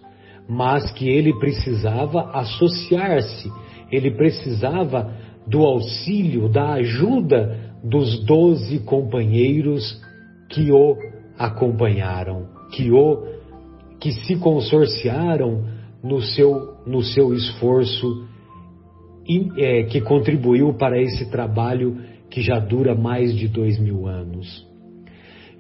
mas 0.47 0.91
que 0.91 1.09
ele 1.09 1.38
precisava 1.39 2.31
associar-se, 2.31 3.51
ele 3.91 4.12
precisava 4.12 5.13
do 5.45 5.63
auxílio, 5.63 6.47
da 6.47 6.74
ajuda 6.74 7.74
dos 7.83 8.24
doze 8.25 8.79
companheiros 8.79 10.01
que 10.50 10.71
o 10.71 10.97
acompanharam, 11.38 12.47
que 12.71 12.91
o 12.91 13.35
que 14.00 14.12
se 14.12 14.35
consorciaram 14.38 15.65
no 16.03 16.21
seu, 16.21 16.75
no 16.85 17.01
seu 17.01 17.33
esforço 17.33 18.25
e, 19.27 19.50
é, 19.57 19.83
que 19.83 20.00
contribuiu 20.01 20.74
para 20.75 21.01
esse 21.01 21.29
trabalho 21.31 21.97
que 22.29 22.41
já 22.41 22.60
dura 22.60 22.96
mais 22.96 23.36
de 23.36 23.48
dois 23.48 23.79
mil 23.79 24.08
anos. 24.08 24.65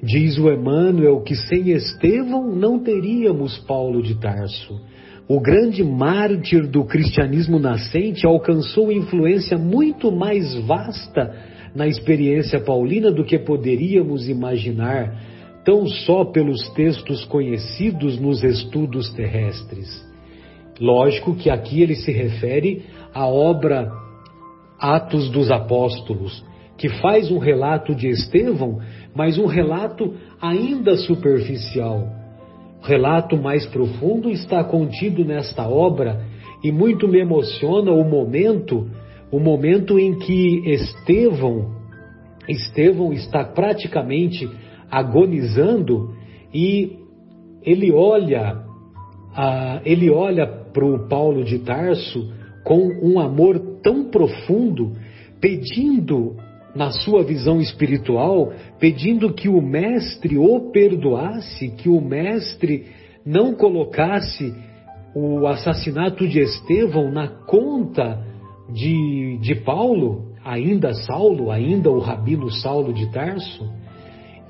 Diz 0.03 0.37
o 0.37 0.51
Emmanuel 0.51 1.21
que 1.21 1.35
sem 1.35 1.69
Estevão 1.69 2.55
não 2.55 2.79
teríamos 2.79 3.57
Paulo 3.59 4.01
de 4.01 4.15
Tarso 4.19 4.79
o 5.27 5.39
grande 5.39 5.83
mártir 5.83 6.67
do 6.67 6.85
cristianismo 6.85 7.57
nascente 7.57 8.27
alcançou 8.27 8.91
influência 8.91 9.57
muito 9.57 10.11
mais 10.11 10.53
vasta 10.67 11.33
na 11.73 11.87
experiência 11.87 12.59
paulina 12.59 13.11
do 13.11 13.25
que 13.25 13.39
poderíamos 13.39 14.29
imaginar, 14.29 15.19
tão 15.65 15.87
só 15.87 16.25
pelos 16.25 16.69
textos 16.69 17.25
conhecidos 17.25 18.19
nos 18.19 18.43
estudos 18.43 19.11
terrestres. 19.13 19.89
Lógico 20.79 21.33
que 21.33 21.49
aqui 21.49 21.81
ele 21.81 21.95
se 21.95 22.11
refere 22.11 22.83
à 23.11 23.25
obra 23.27 23.91
Atos 24.79 25.29
dos 25.29 25.49
Apóstolos, 25.49 26.45
que 26.77 26.89
faz 27.01 27.31
um 27.31 27.37
relato 27.37 27.95
de 27.95 28.07
Estevão, 28.09 28.79
mas 29.15 29.37
um 29.37 29.45
relato 29.45 30.13
ainda 30.41 30.97
superficial. 30.97 32.07
Relato 32.81 33.37
mais 33.37 33.65
profundo 33.65 34.29
está 34.29 34.63
contido 34.63 35.23
nesta 35.23 35.67
obra 35.67 36.21
e 36.63 36.71
muito 36.71 37.07
me 37.07 37.19
emociona 37.19 37.91
o 37.91 38.03
momento, 38.03 38.89
o 39.31 39.39
momento 39.39 39.97
em 39.97 40.19
que 40.19 40.69
Estevão, 40.69 41.75
Estevão 42.47 43.11
está 43.11 43.43
praticamente 43.43 44.49
agonizando 44.89 46.13
e 46.53 46.97
ele 47.63 47.91
olha, 47.91 48.63
ele 49.83 50.09
olha 50.11 50.45
para 50.45 50.85
o 50.85 51.07
Paulo 51.07 51.43
de 51.43 51.59
Tarso 51.59 52.31
com 52.63 52.87
um 53.01 53.19
amor 53.19 53.59
tão 53.81 54.05
profundo, 54.09 54.93
pedindo 55.39 56.35
na 56.75 56.91
sua 56.91 57.23
visão 57.23 57.61
espiritual, 57.61 58.51
pedindo 58.77 59.33
que 59.33 59.47
o 59.47 59.61
mestre 59.61 60.37
o 60.37 60.71
perdoasse, 60.71 61.69
que 61.69 61.87
o 61.87 62.01
mestre 62.01 62.87
não 63.25 63.53
colocasse 63.53 64.53
o 65.15 65.47
assassinato 65.47 66.27
de 66.27 66.39
Estevão 66.39 67.09
na 67.09 67.29
conta 67.29 68.21
de, 68.69 69.37
de 69.41 69.55
Paulo, 69.55 70.33
ainda 70.43 70.93
Saulo, 70.93 71.49
ainda 71.49 71.89
o 71.89 71.99
rabino 71.99 72.51
Saulo 72.51 72.93
de 72.93 73.09
Tarso, 73.11 73.71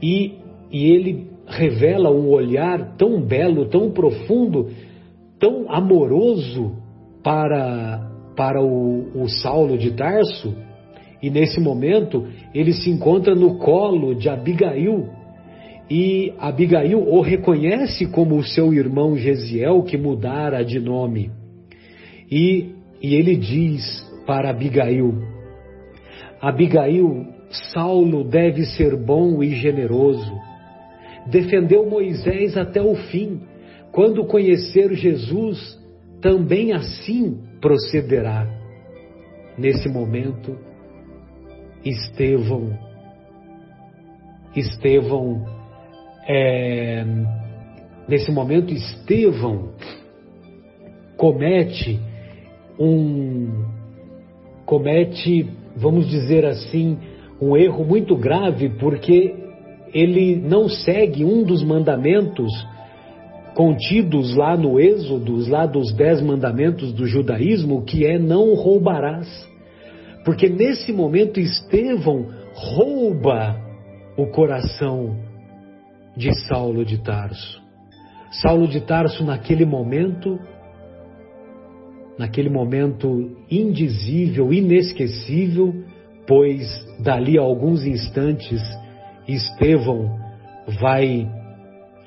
e, 0.02 0.34
e 0.72 0.92
ele 0.92 1.28
revela 1.48 2.10
um 2.10 2.30
olhar 2.30 2.96
tão 2.98 3.22
belo, 3.22 3.68
tão 3.68 3.92
profundo, 3.92 4.70
tão 5.40 5.72
amoroso 5.72 6.76
para, 7.24 8.10
para 8.36 8.62
o, 8.64 9.22
o 9.22 9.30
Saulo 9.30 9.78
de 9.78 9.92
Tarso, 9.92 10.56
e 11.26 11.30
nesse 11.32 11.60
momento 11.60 12.28
ele 12.54 12.72
se 12.72 12.88
encontra 12.88 13.34
no 13.34 13.58
colo 13.58 14.14
de 14.14 14.30
Abigail. 14.30 15.10
E 15.90 16.32
Abigail 16.38 17.00
o 17.00 17.20
reconhece 17.20 18.06
como 18.06 18.36
o 18.36 18.44
seu 18.44 18.72
irmão 18.72 19.18
Gesiel 19.18 19.82
que 19.82 19.98
mudara 19.98 20.64
de 20.64 20.80
nome. 20.80 21.32
E, 22.30 22.76
e 23.02 23.16
ele 23.16 23.36
diz 23.36 23.84
para 24.28 24.52
Abigail: 24.52 25.16
Abigail, 26.40 27.26
Saulo 27.74 28.24
deve 28.24 28.64
ser 28.64 28.96
bom 28.96 29.42
e 29.42 29.56
generoso. 29.56 30.32
Defendeu 31.26 31.90
Moisés 31.90 32.56
até 32.56 32.84
o 32.84 32.94
fim. 32.94 33.42
Quando 33.92 34.28
conhecer 34.28 34.94
Jesus, 34.94 35.76
também 36.22 36.72
assim 36.72 37.40
procederá. 37.60 38.48
Nesse 39.58 39.90
momento, 39.90 40.56
Estevão, 41.86 42.78
Estevão, 44.56 45.45
é, 46.28 47.06
nesse 48.08 48.32
momento, 48.32 48.74
Estevão 48.74 49.69
comete 51.17 52.00
um, 52.80 53.65
comete, 54.65 55.48
vamos 55.76 56.10
dizer 56.10 56.45
assim, 56.45 56.98
um 57.41 57.56
erro 57.56 57.86
muito 57.86 58.15
grave, 58.15 58.69
porque 58.69 59.36
ele 59.93 60.36
não 60.36 60.67
segue 60.67 61.24
um 61.24 61.43
dos 61.43 61.63
mandamentos 61.63 62.52
contidos 63.54 64.36
lá 64.36 64.58
no 64.58 64.80
Êxodo, 64.80 65.50
lá 65.50 65.65
dos 65.65 65.93
dez 65.93 66.21
mandamentos 66.21 66.91
do 66.91 67.06
judaísmo, 67.06 67.84
que 67.84 68.06
é 68.06 68.19
não 68.19 68.54
roubarás. 68.54 69.55
Porque 70.26 70.50
nesse 70.50 70.92
momento 70.92 71.40
Estevão 71.40 72.26
rouba 72.56 73.62
o 74.18 74.26
coração 74.26 75.16
de 76.18 76.34
Saulo 76.48 76.84
de 76.84 76.98
Tarso. 76.98 77.62
Saulo 78.42 78.68
de 78.68 78.82
Tarso, 78.82 79.24
naquele 79.24 79.66
momento, 79.66 80.40
naquele 82.18 82.50
momento 82.50 83.38
indizível, 83.52 84.52
inesquecível, 84.52 85.74
pois 86.28 86.66
dali 87.00 87.38
a 87.38 87.44
alguns 87.44 87.86
instantes 87.86 88.60
Estevão 89.28 90.20
vai 90.82 91.30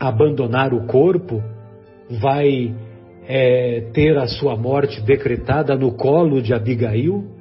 abandonar 0.00 0.74
o 0.74 0.86
corpo, 0.86 1.40
vai 2.20 2.74
é, 3.28 3.90
ter 3.92 4.18
a 4.18 4.26
sua 4.26 4.56
morte 4.56 5.00
decretada 5.02 5.76
no 5.76 5.92
colo 5.92 6.42
de 6.42 6.52
Abigail 6.52 7.37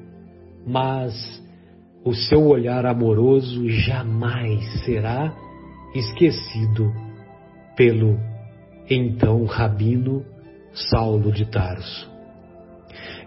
mas 0.67 1.41
o 2.03 2.13
seu 2.13 2.45
olhar 2.45 2.85
amoroso 2.85 3.69
jamais 3.69 4.83
será 4.83 5.33
esquecido 5.95 6.93
pelo 7.75 8.19
então 8.89 9.45
rabino 9.45 10.25
Saulo 10.73 11.31
de 11.31 11.45
Tarso. 11.45 12.09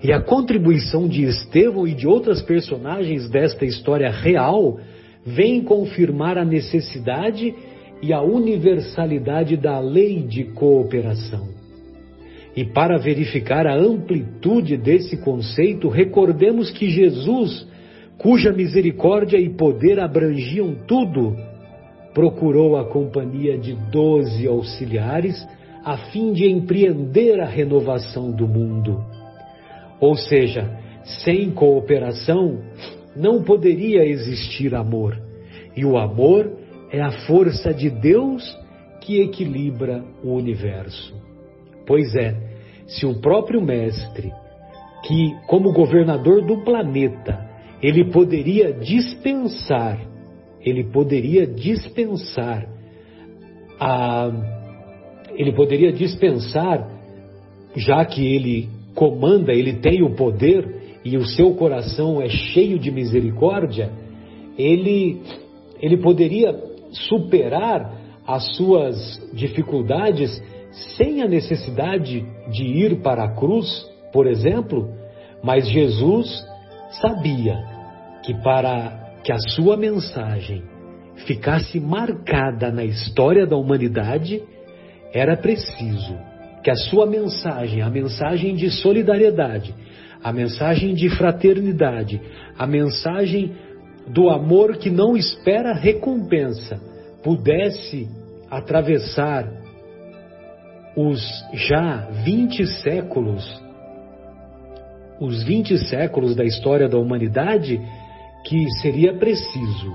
E 0.03 0.13
a 0.13 0.21
contribuição 0.21 1.09
de 1.09 1.25
Estevão 1.25 1.87
e 1.87 1.95
de 1.95 2.07
outras 2.07 2.43
personagens 2.43 3.29
desta 3.29 3.65
história 3.65 4.11
real 4.11 4.79
vem 5.25 5.63
confirmar 5.63 6.39
a 6.39 6.45
necessidade 6.45 7.55
e 8.03 8.13
a 8.13 8.23
universalidade 8.23 9.57
da 9.57 9.79
lei 9.79 10.23
de 10.23 10.45
cooperação. 10.45 11.60
E 12.57 12.65
para 12.65 12.99
verificar 12.99 13.67
a 13.67 13.77
amplitude 13.77 14.77
desse 14.77 15.17
conceito, 15.19 15.89
recordemos 15.89 16.71
que 16.71 16.91
Jesus, 16.91 17.67
cuja 18.19 18.53
misericórdia 18.53 19.39
e 19.39 19.49
poder 19.49 20.01
abrangiam 20.01 20.75
tudo, 20.87 21.37
procurou 22.13 22.77
a 22.77 22.85
companhia 22.85 23.57
de 23.57 23.75
doze 23.91 24.47
auxiliares 24.47 25.47
a 25.85 25.97
fim 25.97 26.33
de 26.33 26.47
empreender 26.47 27.41
a 27.41 27.47
renovação 27.47 28.31
do 28.31 28.47
mundo. 28.47 29.03
Ou 30.01 30.15
seja, 30.15 30.69
sem 31.25 31.51
cooperação, 31.51 32.61
não 33.17 33.43
poderia 33.43 34.05
existir 34.05 34.75
amor. 34.75 35.17
E 35.77 35.85
o 35.85 35.97
amor 35.97 36.51
é 36.91 37.01
a 37.01 37.13
força 37.27 37.73
de 37.73 37.89
Deus 37.89 38.59
que 39.01 39.21
equilibra 39.21 40.05
o 40.23 40.35
universo. 40.35 41.30
Pois 41.87 42.15
é, 42.15 42.37
se 42.87 43.07
o 43.07 43.21
próprio 43.21 43.61
Mestre, 43.63 44.33
que 45.07 45.35
como 45.47 45.73
governador 45.73 46.45
do 46.45 46.63
planeta, 46.65 47.49
ele 47.83 48.11
poderia 48.11 48.73
dispensar, 48.73 49.99
ele 50.61 50.85
poderia 50.85 51.47
dispensar 51.47 52.67
a 53.79 54.59
ele 55.35 55.53
poderia 55.53 55.93
dispensar, 55.93 56.87
já 57.75 58.05
que 58.05 58.27
ele 58.35 58.69
comanda, 58.95 59.53
ele 59.53 59.75
tem 59.75 60.03
o 60.03 60.15
poder 60.15 60.99
e 61.05 61.17
o 61.17 61.25
seu 61.25 61.55
coração 61.55 62.21
é 62.21 62.29
cheio 62.29 62.79
de 62.79 62.91
misericórdia, 62.91 63.91
ele 64.59 65.23
ele 65.81 65.97
poderia 65.97 66.55
superar 67.09 67.99
as 68.27 68.55
suas 68.57 68.97
dificuldades 69.33 70.31
sem 70.97 71.23
a 71.23 71.29
necessidade 71.29 72.25
de 72.51 72.65
ir 72.65 73.01
para 73.03 73.25
a 73.25 73.35
cruz, 73.35 73.67
por 74.13 74.27
exemplo, 74.27 74.93
mas 75.43 75.69
Jesus 75.69 76.45
sabia 77.01 77.57
que 78.25 78.35
para 78.43 79.15
que 79.25 79.33
a 79.33 79.39
sua 79.39 79.77
mensagem 79.77 80.63
ficasse 81.27 81.79
marcada 81.79 82.71
na 82.71 82.85
história 82.85 83.47
da 83.47 83.57
humanidade, 83.57 84.43
era 85.13 85.37
preciso 85.37 86.17
que 86.63 86.71
a 86.71 86.75
sua 86.75 87.07
mensagem, 87.07 87.83
a 87.83 87.91
mensagem 87.91 88.55
de 88.55 88.71
solidariedade, 88.71 89.75
a 90.23 90.33
mensagem 90.33 90.95
de 90.95 91.09
fraternidade, 91.09 92.21
a 92.59 92.67
mensagem 92.67 93.53
do 94.09 94.29
amor 94.29 94.77
que 94.77 94.91
não 94.91 95.17
espera 95.17 95.73
recompensa, 95.73 96.81
pudesse 97.23 98.09
atravessar 98.51 99.49
os 101.09 101.23
já 101.55 102.09
20 102.25 102.67
séculos, 102.83 103.63
os 105.19 105.43
20 105.43 105.79
séculos 105.87 106.35
da 106.35 106.45
história 106.45 106.89
da 106.89 106.99
humanidade, 106.99 107.81
que 108.45 108.71
seria 108.81 109.15
preciso 109.15 109.93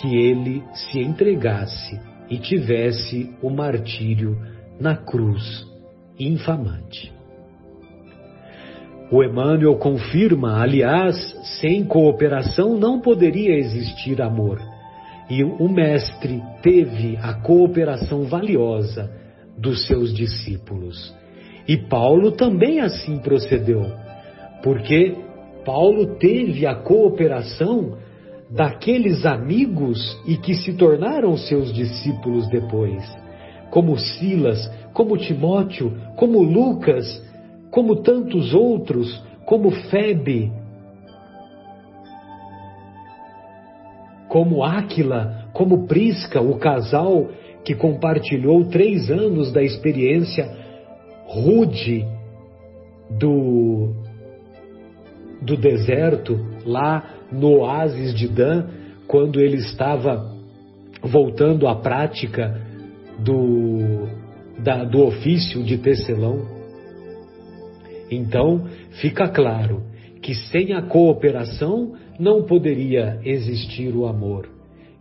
que 0.00 0.16
ele 0.16 0.62
se 0.72 1.00
entregasse 1.00 2.00
e 2.30 2.38
tivesse 2.38 3.34
o 3.42 3.50
martírio 3.50 4.38
na 4.80 4.96
cruz 4.96 5.66
infamante. 6.18 7.12
O 9.10 9.24
Emmanuel 9.24 9.76
confirma, 9.76 10.60
aliás, 10.60 11.16
sem 11.60 11.84
cooperação 11.84 12.76
não 12.76 13.00
poderia 13.00 13.56
existir 13.56 14.20
amor. 14.20 14.60
E 15.30 15.42
o 15.42 15.68
Mestre 15.68 16.42
teve 16.62 17.16
a 17.16 17.32
cooperação 17.34 18.24
valiosa 18.24 19.10
dos 19.58 19.86
seus 19.86 20.14
discípulos. 20.14 21.14
E 21.66 21.76
Paulo 21.76 22.32
também 22.32 22.80
assim 22.80 23.18
procedeu, 23.18 23.84
porque 24.62 25.16
Paulo 25.64 26.16
teve 26.16 26.66
a 26.66 26.74
cooperação 26.74 27.98
daqueles 28.50 29.26
amigos 29.26 30.18
e 30.26 30.36
que 30.36 30.54
se 30.54 30.72
tornaram 30.72 31.36
seus 31.36 31.72
discípulos 31.72 32.48
depois, 32.48 33.04
como 33.70 33.98
Silas, 33.98 34.70
como 34.94 35.18
Timóteo, 35.18 35.94
como 36.16 36.42
Lucas, 36.42 37.22
como 37.70 37.96
tantos 37.96 38.54
outros, 38.54 39.22
como 39.44 39.70
Febe, 39.70 40.50
como 44.28 44.64
Áquila, 44.64 45.48
como 45.52 45.86
Prisca, 45.86 46.40
o 46.40 46.58
casal 46.58 47.28
que 47.68 47.74
compartilhou 47.74 48.64
três 48.64 49.10
anos 49.10 49.52
da 49.52 49.62
experiência 49.62 50.50
rude 51.26 52.02
do, 53.10 53.92
do 55.42 55.54
deserto, 55.54 56.40
lá 56.64 57.16
no 57.30 57.58
oásis 57.58 58.14
de 58.14 58.26
Dan, 58.26 58.68
quando 59.06 59.38
ele 59.38 59.58
estava 59.58 60.34
voltando 61.02 61.68
à 61.68 61.76
prática 61.76 62.58
do, 63.18 64.08
da, 64.58 64.84
do 64.84 65.04
ofício 65.04 65.62
de 65.62 65.76
tecelão. 65.76 66.46
Então, 68.10 68.64
fica 68.92 69.28
claro 69.28 69.82
que 70.22 70.34
sem 70.34 70.72
a 70.72 70.80
cooperação 70.80 71.92
não 72.18 72.44
poderia 72.44 73.20
existir 73.26 73.94
o 73.94 74.06
amor. 74.06 74.48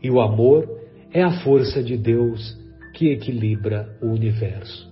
E 0.03 0.11
o 0.11 0.19
amor 0.19 0.76
é 1.13 1.23
a 1.23 1.31
força 1.41 1.81
de 1.83 1.97
Deus 1.97 2.57
que 2.93 3.09
equilibra 3.09 3.87
o 4.01 4.07
universo. 4.07 4.87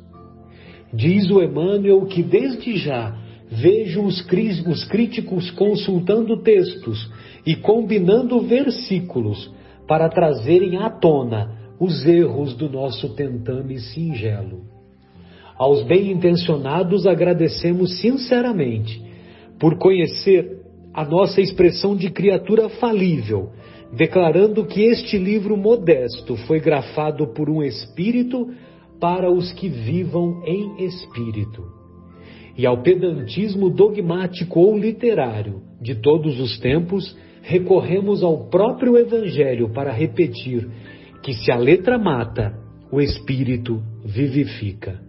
Diz 0.94 1.30
o 1.30 1.42
Emmanuel 1.42 2.06
que 2.06 2.24
desde 2.24 2.78
já 2.78 3.18
vejo 3.50 4.04
os, 4.04 4.22
críticos 4.22 5.52
consultando 5.52 6.38
textos 6.38 7.12
e 7.46 7.56
combinando 7.56 8.42
versículos 8.42 9.52
para 9.88 10.10
trazerem 10.10 10.78
à 10.78 10.90
tona 10.90 11.52
os 11.80 12.06
erros 12.06 12.56
do 12.56 12.70
nosso 12.70 13.14
tentame 13.16 13.78
singelo. 13.80 14.64
Aos 15.58 15.84
bem-intencionados 15.84 17.06
agradecemos 17.06 18.00
sinceramente 18.00 19.02
por 19.60 19.78
conhecer 19.78 20.62
a 20.94 21.06
nossa 21.06 21.42
expressão 21.42 21.96
de 21.96 22.10
criatura 22.10 22.70
falível 22.70 23.52
declarando 23.96 24.66
que 24.66 24.84
este 24.84 25.18
livro 25.18 25.56
modesto 25.56 26.36
foi 26.48 26.60
grafado 26.60 27.28
por 27.28 27.50
um 27.50 27.64
espírito 27.64 28.50
para 29.00 29.32
os 29.32 29.52
que 29.54 29.70
vivam 29.70 30.44
em 30.46 30.86
espírito. 30.86 31.64
E 32.58 32.66
ao 32.66 32.82
pedantismo 32.82 33.70
dogmático 33.70 34.60
ou 34.60 34.78
literário 34.78 35.62
de 35.82 35.96
todos 35.96 36.40
os 36.40 36.58
tempos, 36.60 37.16
recorremos 37.42 38.24
ao 38.24 38.50
próprio 38.50 38.98
Evangelho 38.98 39.70
para 39.70 39.92
repetir 39.92 40.70
que 41.22 41.34
se 41.34 41.52
a 41.52 41.58
letra 41.58 41.98
mata, 41.98 42.54
o 42.92 43.02
espírito 43.02 43.82
vivifica. 44.06 45.00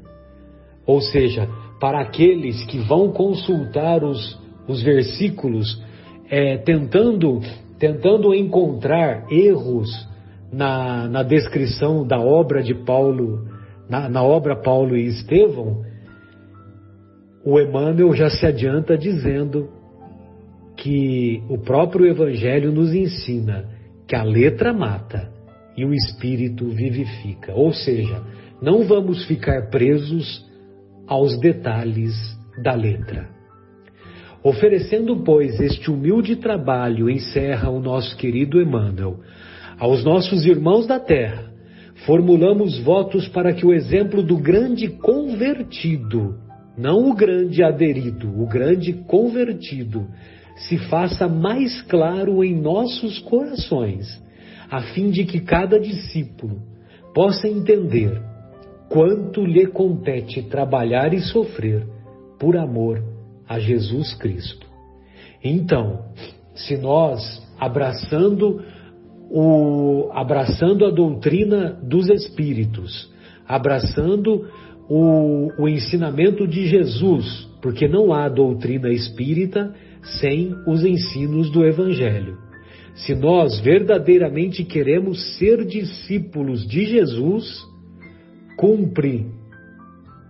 Ou 0.87 1.01
seja, 1.01 1.49
para 1.81 2.01
aqueles 2.01 2.65
que 2.65 2.79
vão 2.79 3.13
consultar 3.13 4.03
os, 4.03 4.41
os 4.67 4.83
versículos, 4.83 5.83
é, 6.29 6.57
tentando 6.59 7.41
tentando 7.79 8.35
encontrar 8.35 9.31
erros 9.31 9.89
na, 10.53 11.09
na 11.09 11.23
descrição 11.23 12.07
da 12.07 12.19
obra 12.19 12.63
de 12.63 12.75
Paulo, 12.75 13.49
na, 13.89 14.09
na 14.09 14.23
obra 14.23 14.57
Paulo 14.57 14.97
e 14.97 15.07
Estevão, 15.07 15.85
o 17.45 17.61
Emmanuel 17.61 18.13
já 18.15 18.29
se 18.31 18.45
adianta 18.45 18.97
dizendo 18.97 19.69
que 20.77 21.43
o 21.49 21.59
próprio 21.59 22.07
Evangelho 22.07 22.73
nos 22.73 22.93
ensina 22.93 23.69
que 24.07 24.17
a 24.17 24.23
letra 24.23 24.73
mata 24.73 25.31
e 25.77 25.85
o 25.85 25.95
espírito 25.95 26.69
vivifica. 26.69 27.55
Ou 27.55 27.73
seja, 27.73 28.23
não 28.61 28.87
vamos 28.87 29.25
ficar 29.27 29.69
presos 29.71 30.45
aos 31.07 31.39
detalhes 31.39 32.15
da 32.63 32.75
letra. 32.75 33.36
Oferecendo, 34.47 35.25
pois, 35.25 35.59
este 35.59 35.91
humilde 35.91 36.37
trabalho, 36.37 37.11
encerra 37.11 37.69
o 37.69 37.81
nosso 37.81 38.17
querido 38.17 38.63
Emmanuel, 38.63 39.19
aos 39.77 40.05
nossos 40.05 40.47
irmãos 40.47 40.87
da 40.87 41.01
terra, 41.01 41.51
formulamos 42.07 42.79
votos 42.79 43.27
para 43.27 43.53
que 43.53 43.67
o 43.67 43.75
exemplo 43.75 44.23
do 44.23 44.37
grande 44.37 44.87
convertido, 44.87 46.37
não 46.79 47.11
o 47.11 47.13
grande 47.13 47.61
aderido, 47.61 48.41
o 48.41 48.47
grande 48.47 48.93
convertido, 48.93 50.07
se 50.55 50.79
faça 50.79 51.27
mais 51.27 51.83
claro 51.83 52.45
em 52.45 52.55
nossos 52.55 53.19
corações, 53.19 54.07
a 54.71 54.81
fim 54.81 55.11
de 55.11 55.25
que 55.25 55.41
cada 55.41 55.77
discípulo 55.77 56.63
possa 57.13 57.49
entender 57.49 58.23
quanto 58.89 59.45
lhe 59.45 59.67
compete 59.67 60.41
trabalhar 60.43 61.13
e 61.13 61.19
sofrer 61.19 61.85
por 62.39 62.57
amor 62.57 63.16
a 63.49 63.59
Jesus 63.59 64.15
Cristo. 64.15 64.67
Então, 65.43 66.05
se 66.55 66.77
nós 66.77 67.43
abraçando 67.59 68.63
o 69.31 70.11
abraçando 70.13 70.87
a 70.87 70.91
doutrina 70.91 71.79
dos 71.83 72.09
espíritos, 72.09 73.11
abraçando 73.47 74.49
o, 74.89 75.51
o 75.59 75.69
ensinamento 75.69 76.47
de 76.47 76.67
Jesus, 76.67 77.49
porque 77.61 77.89
não 77.89 78.13
há 78.13 78.29
doutrina 78.29 78.89
espírita 78.91 79.75
sem 80.21 80.55
os 80.67 80.85
ensinos 80.85 81.51
do 81.51 81.65
Evangelho. 81.65 82.39
Se 82.95 83.15
nós 83.15 83.61
verdadeiramente 83.61 84.65
queremos 84.65 85.37
ser 85.37 85.65
discípulos 85.67 86.67
de 86.67 86.87
Jesus, 86.87 87.67
cumpre 88.57 89.27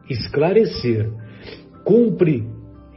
esclarecer, 0.08 1.10
cumpre 1.84 2.44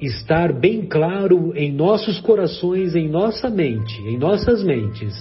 estar 0.01 0.53
bem 0.53 0.85
claro 0.85 1.53
em 1.55 1.71
nossos 1.71 2.19
corações, 2.21 2.95
em 2.95 3.09
nossa 3.09 3.49
mente, 3.49 4.01
em 4.03 4.17
nossas 4.17 4.63
mentes, 4.63 5.13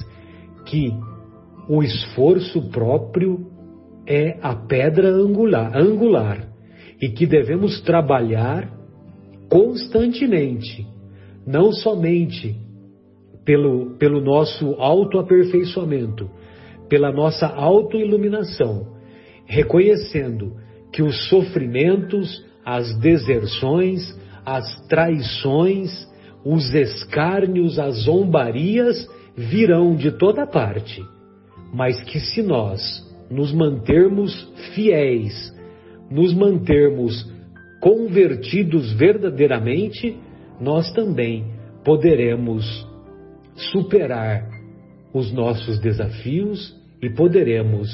que 0.64 0.92
o 1.68 1.82
esforço 1.82 2.70
próprio 2.70 3.46
é 4.06 4.38
a 4.40 4.54
pedra 4.54 5.08
angular, 5.08 5.76
angular 5.76 6.48
e 7.00 7.08
que 7.10 7.26
devemos 7.26 7.80
trabalhar 7.82 8.72
constantemente, 9.48 10.86
não 11.46 11.72
somente 11.72 12.56
pelo, 13.44 13.96
pelo 13.96 14.20
nosso 14.20 14.74
autoaperfeiçoamento, 14.78 16.30
pela 16.88 17.12
nossa 17.12 17.46
autoiluminação, 17.46 18.94
reconhecendo 19.46 20.56
que 20.92 21.02
os 21.02 21.28
sofrimentos, 21.28 22.44
as 22.64 22.96
deserções, 22.98 24.18
as 24.48 24.80
traições, 24.86 26.08
os 26.42 26.74
escárnios, 26.74 27.78
as 27.78 28.04
zombarias 28.04 29.06
virão 29.36 29.94
de 29.94 30.10
toda 30.12 30.46
parte, 30.46 31.04
mas 31.70 32.02
que 32.04 32.18
se 32.18 32.40
nós 32.42 32.80
nos 33.30 33.52
mantermos 33.52 34.50
fiéis, 34.74 35.54
nos 36.10 36.32
mantermos 36.32 37.30
convertidos 37.78 38.90
verdadeiramente, 38.94 40.16
nós 40.58 40.90
também 40.94 41.44
poderemos 41.84 42.64
superar 43.54 44.48
os 45.12 45.30
nossos 45.30 45.78
desafios 45.78 46.74
e 47.02 47.10
poderemos 47.10 47.88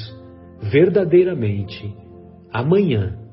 verdadeiramente 0.61 1.93
amanhã 2.49 3.24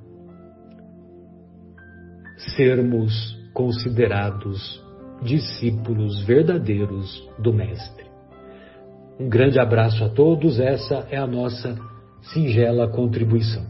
sermos 2.51 3.37
considerados 3.53 4.83
discípulos 5.23 6.23
verdadeiros 6.25 7.29
do 7.39 7.53
Mestre. 7.53 8.07
Um 9.21 9.29
grande 9.29 9.61
abraço 9.61 10.03
a 10.05 10.09
todos, 10.09 10.59
essa 10.59 11.07
é 11.11 11.17
a 11.17 11.27
nossa 11.27 11.79
singela 12.33 12.89
contribuição. 12.89 13.65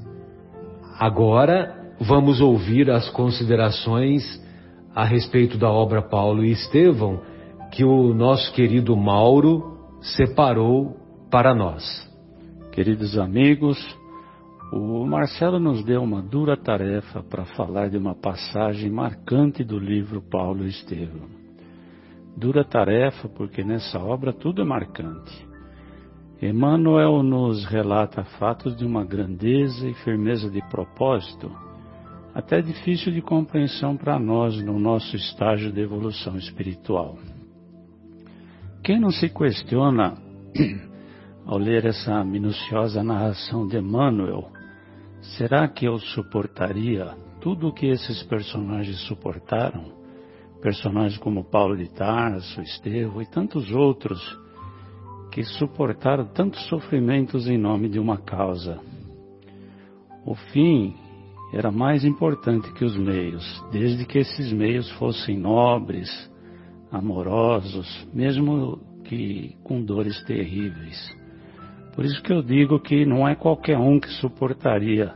Agora 0.99 1.95
vamos 2.01 2.41
ouvir 2.41 2.91
as 2.91 3.09
considerações 3.11 4.41
a 4.95 5.05
respeito 5.05 5.59
da 5.59 5.71
obra 5.71 6.03
Paulo 6.03 6.45
e 6.45 6.53
Estevão 6.53 7.21
que 7.71 7.85
o 7.85 8.13
nosso 8.13 8.53
querido 8.53 8.97
Mauro 8.97 9.79
separou 10.01 10.97
para 11.31 11.55
nós. 11.55 11.83
Queridos 12.71 13.19
amigos, 13.19 13.79
o 14.73 15.07
Marcelo 15.07 15.61
nos 15.61 15.85
deu 15.85 16.03
uma 16.03 16.23
dura 16.23 16.57
tarefa 16.57 17.23
para 17.23 17.45
falar 17.45 17.91
de 17.91 17.99
uma 17.99 18.15
passagem 18.15 18.91
marcante 18.91 19.63
do 19.63 19.79
livro 19.79 20.23
Paulo 20.23 20.65
Estevão. 20.65 21.29
Dura 22.35 22.65
tarefa 22.65 23.29
porque 23.29 23.63
nessa 23.63 23.99
obra 23.99 24.33
tudo 24.33 24.63
é 24.63 24.65
marcante. 24.65 25.47
Emmanuel 26.41 27.23
nos 27.23 27.67
relata 27.67 28.25
fatos 28.39 28.75
de 28.75 28.87
uma 28.87 29.05
grandeza 29.05 29.87
e 29.87 29.93
firmeza 29.93 30.49
de 30.49 30.63
propósito, 30.71 31.53
até 32.35 32.63
difícil 32.63 33.13
de 33.13 33.21
compreensão 33.21 33.95
para 33.95 34.19
nós 34.19 34.57
no 34.65 34.79
nosso 34.79 35.15
estágio 35.15 35.71
de 35.71 35.83
evolução 35.83 36.35
espiritual. 36.37 37.19
Quem 38.83 38.99
não 38.99 39.11
se 39.11 39.29
questiona 39.29 40.15
ao 41.45 41.59
ler 41.59 41.85
essa 41.85 42.25
minuciosa 42.25 43.05
narração 43.05 43.69
de 43.69 43.77
Emmanuel 43.77 44.51
Será 45.23 45.69
que 45.69 45.87
eu 45.87 45.99
suportaria 45.99 47.15
tudo 47.41 47.69
o 47.69 47.73
que 47.73 47.87
esses 47.87 48.23
personagens 48.25 48.99
suportaram? 49.07 49.85
Personagens 50.61 51.17
como 51.19 51.45
Paulo 51.45 51.77
de 51.77 51.89
Tarso, 51.89 52.61
Estevão 52.61 53.23
e 53.23 53.27
tantos 53.27 53.71
outros 53.71 54.21
que 55.31 55.45
suportaram 55.45 56.27
tantos 56.27 56.67
sofrimentos 56.67 57.49
em 57.49 57.57
nome 57.57 57.89
de 57.89 58.01
uma 58.01 58.19
causa. 58.19 58.81
O 60.27 60.35
fim 60.35 60.95
era 61.55 61.71
mais 61.71 62.05
importante 62.05 62.73
que 62.73 62.85
os 62.85 62.97
meios, 62.97 63.65
desde 63.71 64.05
que 64.05 64.19
esses 64.19 64.53
meios 64.53 64.91
fossem 64.93 65.39
nobres, 65.39 66.11
amorosos, 66.91 68.07
mesmo 68.13 68.79
que 69.05 69.57
com 69.63 69.83
dores 69.83 70.23
terríveis. 70.25 71.22
Por 71.95 72.05
isso 72.05 72.23
que 72.23 72.33
eu 72.33 72.43
digo 72.43 72.81
que 72.81 73.05
não 73.05 73.29
é 73.29 73.35
qualquer 73.35 73.79
um 73.79 74.01
que 74.01 74.09
suportaria, 74.09 75.15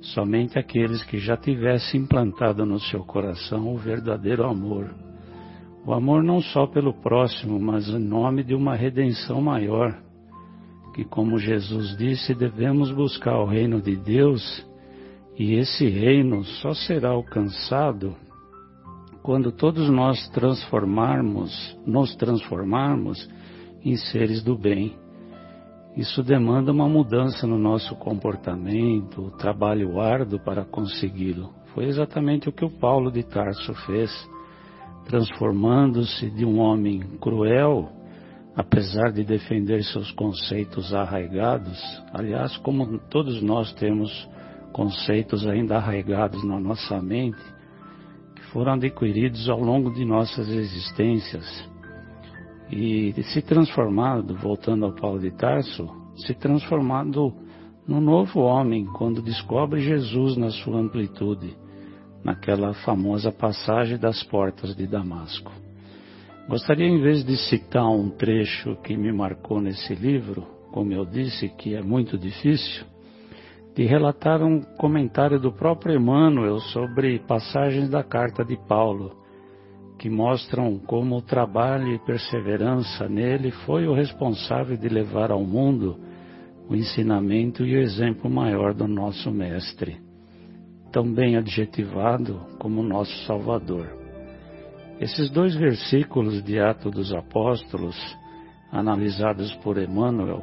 somente 0.00 0.58
aqueles 0.58 1.02
que 1.04 1.18
já 1.18 1.36
tivessem 1.36 2.00
implantado 2.00 2.64
no 2.64 2.80
seu 2.80 3.04
coração 3.04 3.72
o 3.72 3.76
verdadeiro 3.76 4.44
amor. 4.44 4.94
O 5.84 5.92
amor 5.92 6.22
não 6.22 6.40
só 6.40 6.66
pelo 6.66 6.94
próximo, 6.94 7.60
mas 7.60 7.88
em 7.88 7.98
nome 7.98 8.42
de 8.42 8.54
uma 8.54 8.74
redenção 8.74 9.40
maior, 9.40 9.96
que 10.94 11.04
como 11.04 11.38
Jesus 11.38 11.96
disse, 11.96 12.34
devemos 12.34 12.90
buscar 12.90 13.38
o 13.38 13.44
reino 13.44 13.80
de 13.82 13.94
Deus, 13.94 14.66
e 15.38 15.54
esse 15.54 15.86
reino 15.86 16.42
só 16.44 16.72
será 16.72 17.10
alcançado 17.10 18.16
quando 19.22 19.52
todos 19.52 19.90
nós 19.90 20.28
transformarmos, 20.28 21.76
nos 21.84 22.14
transformarmos 22.14 23.28
em 23.84 23.96
seres 23.96 24.42
do 24.42 24.56
bem. 24.56 24.96
Isso 25.96 26.22
demanda 26.22 26.72
uma 26.72 26.86
mudança 26.86 27.46
no 27.46 27.56
nosso 27.56 27.96
comportamento, 27.96 29.30
trabalho 29.38 29.98
árduo 29.98 30.38
para 30.38 30.62
consegui-lo. 30.62 31.54
Foi 31.72 31.86
exatamente 31.86 32.50
o 32.50 32.52
que 32.52 32.66
o 32.66 32.70
Paulo 32.70 33.10
de 33.10 33.22
Tarso 33.22 33.72
fez, 33.86 34.10
transformando-se 35.06 36.28
de 36.30 36.44
um 36.44 36.58
homem 36.58 37.00
cruel, 37.18 37.88
apesar 38.54 39.10
de 39.10 39.24
defender 39.24 39.82
seus 39.84 40.12
conceitos 40.12 40.92
arraigados. 40.92 41.80
Aliás, 42.12 42.54
como 42.58 42.98
todos 43.08 43.40
nós 43.40 43.72
temos 43.72 44.28
conceitos 44.74 45.46
ainda 45.46 45.76
arraigados 45.78 46.44
na 46.44 46.60
nossa 46.60 47.00
mente, 47.00 47.42
que 48.34 48.42
foram 48.52 48.74
adquiridos 48.74 49.48
ao 49.48 49.60
longo 49.60 49.90
de 49.94 50.04
nossas 50.04 50.46
existências 50.46 51.74
e 52.70 53.14
se 53.22 53.42
transformado, 53.42 54.34
voltando 54.36 54.84
ao 54.84 54.92
Paulo 54.92 55.20
de 55.20 55.30
Tarso, 55.30 55.88
se 56.16 56.34
transformado 56.34 57.32
no 57.86 58.00
novo 58.00 58.40
homem 58.40 58.84
quando 58.86 59.22
descobre 59.22 59.80
Jesus 59.80 60.36
na 60.36 60.50
sua 60.50 60.80
amplitude, 60.80 61.56
naquela 62.24 62.74
famosa 62.74 63.30
passagem 63.30 63.98
das 63.98 64.22
portas 64.24 64.74
de 64.74 64.86
Damasco. 64.86 65.52
Gostaria, 66.48 66.86
em 66.86 67.00
vez 67.00 67.24
de 67.24 67.36
citar 67.36 67.88
um 67.88 68.10
trecho 68.10 68.76
que 68.82 68.96
me 68.96 69.12
marcou 69.12 69.60
nesse 69.60 69.94
livro, 69.94 70.46
como 70.72 70.92
eu 70.92 71.04
disse, 71.04 71.48
que 71.48 71.74
é 71.74 71.82
muito 71.82 72.18
difícil, 72.18 72.84
de 73.74 73.84
relatar 73.84 74.42
um 74.42 74.62
comentário 74.78 75.38
do 75.38 75.52
próprio 75.52 75.96
Emmanuel 75.96 76.58
sobre 76.60 77.18
passagens 77.20 77.88
da 77.90 78.02
carta 78.02 78.44
de 78.44 78.56
Paulo 78.66 79.25
que 79.98 80.10
mostram 80.10 80.78
como 80.78 81.16
o 81.16 81.22
trabalho 81.22 81.92
e 81.92 81.98
perseverança 81.98 83.08
nele 83.08 83.50
foi 83.50 83.86
o 83.86 83.94
responsável 83.94 84.76
de 84.76 84.88
levar 84.88 85.30
ao 85.30 85.42
mundo 85.42 85.98
o 86.68 86.74
ensinamento 86.74 87.64
e 87.64 87.76
o 87.76 87.80
exemplo 87.80 88.30
maior 88.30 88.74
do 88.74 88.86
nosso 88.86 89.30
Mestre, 89.30 89.98
tão 90.92 91.10
bem 91.10 91.36
adjetivado 91.36 92.40
como 92.58 92.82
nosso 92.82 93.16
Salvador. 93.24 93.86
Esses 95.00 95.30
dois 95.30 95.54
versículos 95.54 96.42
de 96.42 96.58
Atos 96.58 96.92
dos 96.92 97.14
Apóstolos, 97.14 97.96
analisados 98.72 99.54
por 99.56 99.78
Emmanuel, 99.78 100.42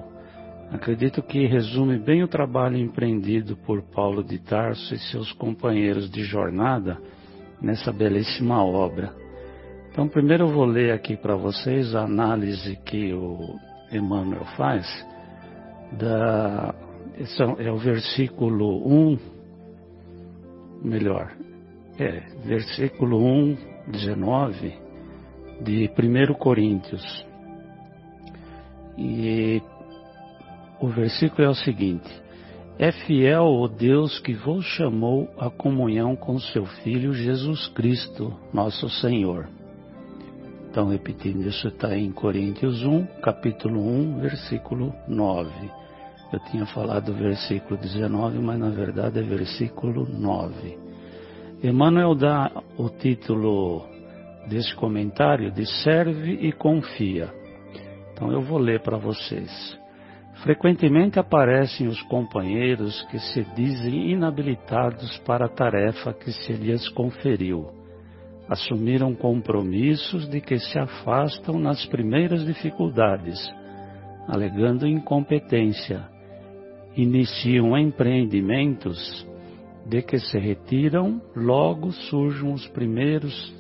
acredito 0.72 1.22
que 1.22 1.46
resume 1.46 2.00
bem 2.00 2.24
o 2.24 2.28
trabalho 2.28 2.78
empreendido 2.78 3.58
por 3.58 3.84
Paulo 3.84 4.24
de 4.24 4.40
Tarso 4.40 4.96
e 4.96 5.00
seus 5.00 5.32
companheiros 5.34 6.10
de 6.10 6.24
jornada 6.24 6.98
nessa 7.62 7.92
belíssima 7.92 8.64
obra 8.64 9.23
então, 9.94 10.08
primeiro 10.08 10.46
eu 10.46 10.52
vou 10.52 10.66
ler 10.66 10.92
aqui 10.92 11.16
para 11.16 11.36
vocês 11.36 11.94
a 11.94 12.02
análise 12.02 12.76
que 12.78 13.14
o 13.14 13.60
Emmanuel 13.92 14.44
faz. 14.58 14.88
Da, 15.92 16.74
é 17.60 17.72
o 17.72 17.78
versículo 17.78 18.88
1, 18.88 19.20
melhor, 20.84 21.32
é, 22.00 22.22
versículo 22.44 23.24
1, 23.24 23.58
19 23.90 24.74
de 25.62 25.88
1 25.88 26.34
Coríntios. 26.40 27.28
E 28.98 29.62
o 30.82 30.88
versículo 30.88 31.44
é 31.44 31.50
o 31.52 31.56
seguinte: 31.56 32.10
É 32.80 32.92
fiel 32.92 33.44
o 33.44 33.68
Deus 33.68 34.20
que 34.22 34.34
vos 34.34 34.66
chamou 34.66 35.30
à 35.38 35.52
comunhão 35.52 36.16
com 36.16 36.40
seu 36.40 36.66
Filho 36.66 37.14
Jesus 37.14 37.68
Cristo, 37.68 38.34
nosso 38.52 38.90
Senhor 38.90 39.48
então, 40.74 40.88
repetindo, 40.88 41.46
isso 41.46 41.68
está 41.68 41.96
em 41.96 42.12
Coríntios 42.12 42.84
1, 42.84 43.06
capítulo 43.22 43.80
1, 43.80 44.22
versículo 44.22 44.92
9. 45.08 45.52
Eu 46.34 46.40
tinha 46.50 46.66
falado 46.66 47.14
versículo 47.14 47.80
19, 47.80 48.40
mas 48.40 48.58
na 48.58 48.72
verdade 48.72 49.20
é 49.20 49.22
versículo 49.22 50.08
9. 50.12 50.76
Emmanuel 51.64 52.16
dá 52.16 52.52
o 52.76 52.90
título 52.90 53.86
desse 54.50 54.74
comentário 54.74 55.52
de 55.52 55.64
Serve 55.84 56.40
e 56.42 56.52
Confia. 56.52 57.32
Então 58.12 58.32
eu 58.32 58.42
vou 58.42 58.58
ler 58.58 58.82
para 58.82 58.98
vocês. 58.98 59.80
Frequentemente 60.42 61.20
aparecem 61.20 61.86
os 61.86 62.02
companheiros 62.02 63.00
que 63.12 63.20
se 63.20 63.44
dizem 63.56 64.10
inabilitados 64.10 65.20
para 65.20 65.46
a 65.46 65.50
tarefa 65.50 66.14
que 66.14 66.32
se 66.32 66.54
lhes 66.54 66.90
conferiu. 66.90 67.83
Assumiram 68.48 69.16
compromissos 69.16 70.30
de 70.30 70.42
que 70.42 70.60
se 70.60 70.78
afastam 70.78 71.58
nas 71.60 71.86
primeiras 71.86 72.46
dificuldades, 72.46 73.40
alegando 74.28 74.88
incompetência. 74.88 76.04
Iniciam 76.96 77.78
empreendimentos 77.78 79.26
de 79.86 80.02
que 80.02 80.20
se 80.20 80.38
retiram, 80.38 81.22
logo 81.36 81.92
surgem 81.92 82.54
os 82.54 82.68
primeiros 82.68 83.54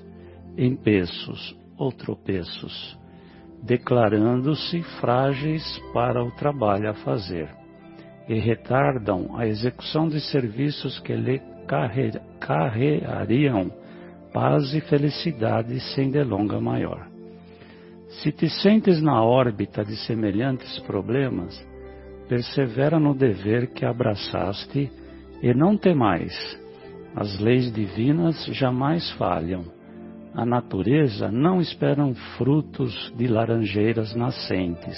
empeços 0.58 1.56
ou 1.78 1.92
tropeços, 1.92 2.98
declarando-se 3.62 4.82
frágeis 5.00 5.64
para 5.94 6.24
o 6.24 6.32
trabalho 6.32 6.90
a 6.90 6.94
fazer, 6.94 7.50
e 8.28 8.36
retardam 8.40 9.36
a 9.38 9.48
execução 9.48 10.08
de 10.08 10.22
serviços 10.22 11.00
que 11.00 11.14
lhe 11.14 11.42
carregariam 12.40 13.72
paz 14.34 14.74
e 14.74 14.82
felicidade 14.82 15.80
sem 15.94 16.10
delonga 16.10 16.60
maior. 16.60 17.08
Se 18.22 18.32
te 18.32 18.50
sentes 18.50 19.02
na 19.02 19.24
órbita 19.24 19.84
de 19.84 19.96
semelhantes 20.06 20.80
problemas, 20.80 21.56
persevera 22.28 23.00
no 23.00 23.14
dever 23.14 23.68
que 23.74 23.86
abraçaste 23.86 24.92
e 25.42 25.54
não 25.54 25.78
temais, 25.78 26.34
as 27.16 27.40
leis 27.40 27.72
divinas 27.72 28.46
jamais 28.48 29.10
falham. 29.12 29.64
A 30.34 30.46
natureza 30.46 31.32
não 31.32 31.62
espera 31.62 32.04
frutos 32.38 33.14
de 33.16 33.28
laranjeiras 33.28 34.16
nascentes. 34.16 34.98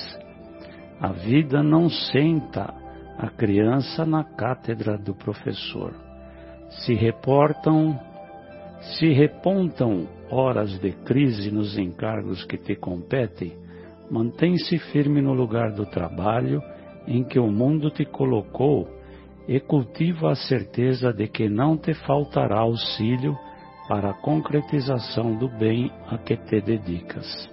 A 1.02 1.12
vida 1.12 1.62
não 1.62 1.90
senta 1.90 2.74
a 3.18 3.28
criança 3.30 4.06
na 4.06 4.24
cátedra 4.24 4.98
do 4.98 5.14
professor. 5.14 5.94
Se 6.70 6.94
reportam, 6.94 8.00
se 8.82 9.12
repontam 9.14 10.08
horas 10.30 10.80
de 10.80 10.92
crise 10.92 11.52
nos 11.52 11.78
encargos 11.78 12.44
que 12.46 12.58
te 12.58 12.76
competem, 12.76 13.54
mantém-se 14.10 14.78
firme 14.92 15.22
no 15.22 15.34
lugar 15.34 15.72
do 15.72 15.86
trabalho 15.86 16.62
em 17.08 17.24
que 17.24 17.40
o 17.40 17.48
mundo 17.48 17.90
te 17.90 18.06
colocou 18.06 18.88
e 19.48 19.60
cultiva 19.60 20.32
a 20.32 20.36
certeza 20.36 21.14
de 21.14 21.28
que 21.28 21.48
não 21.48 21.78
te 21.78 21.94
faltará 21.94 22.60
auxílio 22.60 23.38
para 23.88 24.12
a 24.12 24.14
concretização 24.14 25.36
do 25.38 25.48
bem 25.48 25.92
a 26.08 26.18
que 26.18 26.36
te 26.36 26.60
dedicas. 26.62 27.50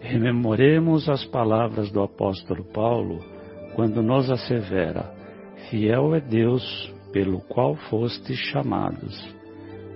Rememoremos 0.00 1.08
as 1.08 1.24
palavras 1.24 1.90
do 1.92 2.02
apóstolo 2.02 2.64
Paulo 2.64 3.20
quando 3.76 4.02
nos 4.02 4.30
assevera: 4.30 5.12
Fiel 5.70 6.14
é 6.16 6.20
Deus 6.20 6.92
pelo 7.12 7.40
qual 7.42 7.76
fostes 7.76 8.36
chamados, 8.36 9.41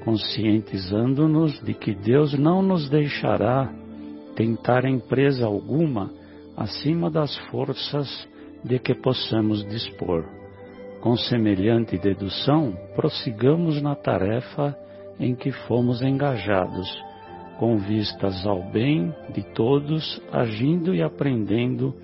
conscientizando-nos 0.06 1.60
de 1.62 1.74
que 1.74 1.94
Deus 1.94 2.32
não 2.32 2.62
nos 2.62 2.88
deixará 2.88 3.70
tentar 4.34 4.86
empresa 4.86 5.44
alguma 5.44 6.10
acima 6.56 7.10
das 7.10 7.36
forças 7.50 8.08
de 8.64 8.78
que 8.78 8.94
possamos 8.94 9.62
dispor 9.68 10.24
com 11.06 11.16
semelhante 11.16 11.96
dedução, 11.96 12.76
prossigamos 12.96 13.80
na 13.80 13.94
tarefa 13.94 14.76
em 15.20 15.36
que 15.36 15.52
fomos 15.52 16.02
engajados, 16.02 16.88
com 17.60 17.76
vistas 17.76 18.44
ao 18.44 18.62
bem 18.72 19.14
de 19.32 19.42
todos, 19.54 20.20
agindo 20.32 20.92
e 20.92 21.02
aprendendo, 21.02 21.94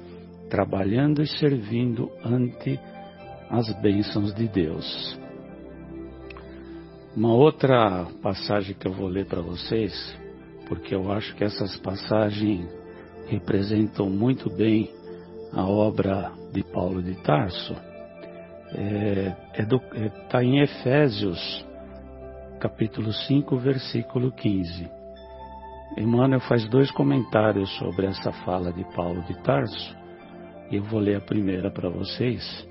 trabalhando 0.49 1.21
e 1.21 1.27
servindo 1.27 2.11
ante 2.25 2.79
as 3.51 3.73
bênçãos 3.81 4.33
de 4.35 4.47
Deus. 4.47 5.22
Uma 7.14 7.35
outra 7.35 8.07
passagem 8.22 8.75
que 8.75 8.88
eu 8.88 8.92
vou 8.92 9.07
ler 9.07 9.27
para 9.27 9.42
vocês, 9.42 9.92
porque 10.66 10.94
eu 10.94 11.12
acho 11.12 11.35
que 11.37 11.44
essas 11.44 11.77
passagens 11.77 12.66
representam 13.27 14.09
muito 14.09 14.48
bem 14.48 14.90
a 15.53 15.66
obra 15.66 16.33
de 16.53 16.62
Paulo 16.62 17.03
de 17.03 17.14
Tarso 17.22 17.77
é, 18.75 19.37
é 19.55 19.62
está 20.07 20.42
é, 20.42 20.44
em 20.44 20.61
Efésios, 20.61 21.66
capítulo 22.59 23.12
5, 23.12 23.59
versículo 23.59 24.33
15. 24.33 24.88
Emmanuel 25.98 26.40
faz 26.40 26.66
dois 26.70 26.90
comentários 26.90 27.68
sobre 27.77 28.07
essa 28.07 28.33
fala 28.33 28.72
de 28.72 28.85
Paulo 28.94 29.20
de 29.25 29.35
Tarso. 29.42 29.94
Eu 30.70 30.83
vou 30.85 31.01
ler 31.01 31.16
a 31.16 31.20
primeira 31.20 31.70
para 31.70 31.90
vocês. 31.90 32.66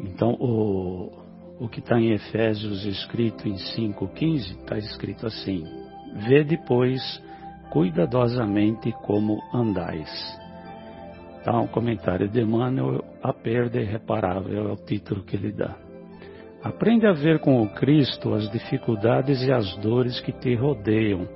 Então, 0.00 0.32
o, 0.40 1.23
o 1.64 1.68
que 1.68 1.80
está 1.80 1.98
em 1.98 2.12
Efésios 2.12 2.84
escrito 2.84 3.48
em 3.48 3.54
5,15 3.54 4.60
está 4.60 4.76
escrito 4.76 5.26
assim: 5.26 5.64
Vê 6.28 6.44
depois 6.44 7.00
cuidadosamente 7.70 8.92
como 9.02 9.40
andais 9.52 10.10
Então, 11.40 11.64
o 11.64 11.68
comentário 11.68 12.28
de 12.28 12.42
Emmanuel 12.42 13.02
a 13.22 13.32
perda 13.32 13.80
irreparável 13.80 14.68
é 14.68 14.72
o 14.72 14.76
título 14.76 15.24
que 15.24 15.36
ele 15.36 15.52
dá. 15.52 15.74
Aprende 16.62 17.06
a 17.06 17.12
ver 17.12 17.40
com 17.40 17.62
o 17.62 17.70
Cristo 17.70 18.34
as 18.34 18.50
dificuldades 18.50 19.42
e 19.42 19.50
as 19.50 19.74
dores 19.78 20.20
que 20.20 20.32
te 20.32 20.54
rodeiam, 20.54 21.26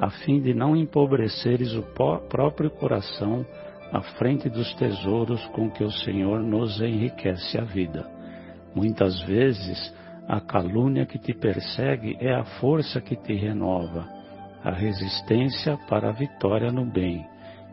a 0.00 0.10
fim 0.10 0.40
de 0.40 0.54
não 0.54 0.76
empobreceres 0.76 1.74
o 1.74 1.82
próprio 2.28 2.70
coração 2.70 3.44
à 3.92 4.00
frente 4.00 4.48
dos 4.48 4.72
tesouros 4.74 5.44
com 5.48 5.68
que 5.70 5.82
o 5.82 5.90
Senhor 5.90 6.40
nos 6.40 6.80
enriquece 6.80 7.58
a 7.58 7.64
vida. 7.64 8.11
Muitas 8.74 9.20
vezes, 9.22 9.94
a 10.26 10.40
calúnia 10.40 11.04
que 11.04 11.18
te 11.18 11.34
persegue 11.34 12.16
é 12.20 12.34
a 12.34 12.44
força 12.60 13.00
que 13.00 13.16
te 13.16 13.34
renova, 13.34 14.08
a 14.64 14.70
resistência 14.70 15.76
para 15.88 16.08
a 16.08 16.12
vitória 16.12 16.70
no 16.70 16.86
bem, 16.86 17.26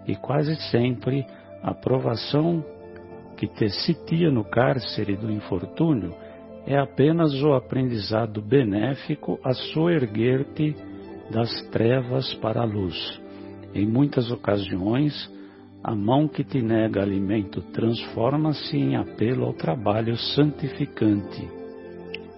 e 0.07 0.15
quase 0.15 0.55
sempre 0.69 1.25
a 1.62 1.73
provação 1.73 2.63
que 3.38 3.47
te 3.47 3.69
sitia 3.69 4.29
no 4.29 4.43
cárcere 4.43 5.15
do 5.15 5.31
infortúnio 5.31 6.13
é 6.65 6.77
apenas 6.77 7.33
o 7.41 7.53
aprendizado 7.53 8.41
benéfico 8.41 9.39
a 9.43 9.53
soerguer-te 9.53 10.75
das 11.31 11.49
trevas 11.69 12.33
para 12.35 12.62
a 12.62 12.65
luz. 12.65 13.21
Em 13.73 13.88
muitas 13.88 14.29
ocasiões, 14.31 15.13
a 15.83 15.95
mão 15.95 16.27
que 16.27 16.43
te 16.43 16.61
nega 16.61 17.01
alimento 17.01 17.61
transforma-se 17.71 18.75
em 18.75 18.95
apelo 18.97 19.45
ao 19.45 19.53
trabalho 19.53 20.17
santificante, 20.17 21.47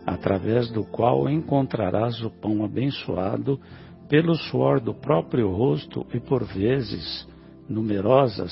através 0.06 0.70
do 0.72 0.84
qual 0.84 1.28
encontrarás 1.30 2.22
o 2.22 2.30
pão 2.30 2.64
abençoado 2.64 3.60
pelo 4.08 4.36
suor 4.36 4.80
do 4.80 4.94
próprio 4.94 5.50
rosto 5.50 6.06
e, 6.14 6.20
por 6.20 6.44
vezes, 6.44 7.28
numerosas, 7.68 8.52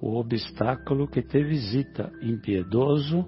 o 0.00 0.18
obstáculo 0.18 1.08
que 1.08 1.22
te 1.22 1.42
visita, 1.42 2.12
impiedoso, 2.22 3.26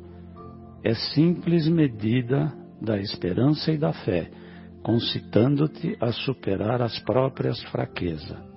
é 0.85 0.95
simples 0.95 1.67
medida 1.69 2.53
da 2.81 2.99
esperança 2.99 3.73
e 3.73 3.79
da 3.79 3.93
fé, 3.93 4.31
concitando-te 4.83 5.97
a 6.01 6.13
superar 6.13 6.83
as 6.83 6.99
próprias 7.01 7.63
fraquezas. 7.65 8.48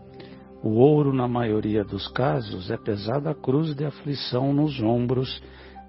O 0.64 0.76
ouro, 0.76 1.12
na 1.12 1.28
maioria 1.28 1.84
dos 1.84 2.08
casos, 2.10 2.70
é 2.70 2.78
pesada 2.78 3.34
cruz 3.34 3.74
de 3.76 3.84
aflição 3.84 4.54
nos 4.54 4.80
ombros 4.80 5.42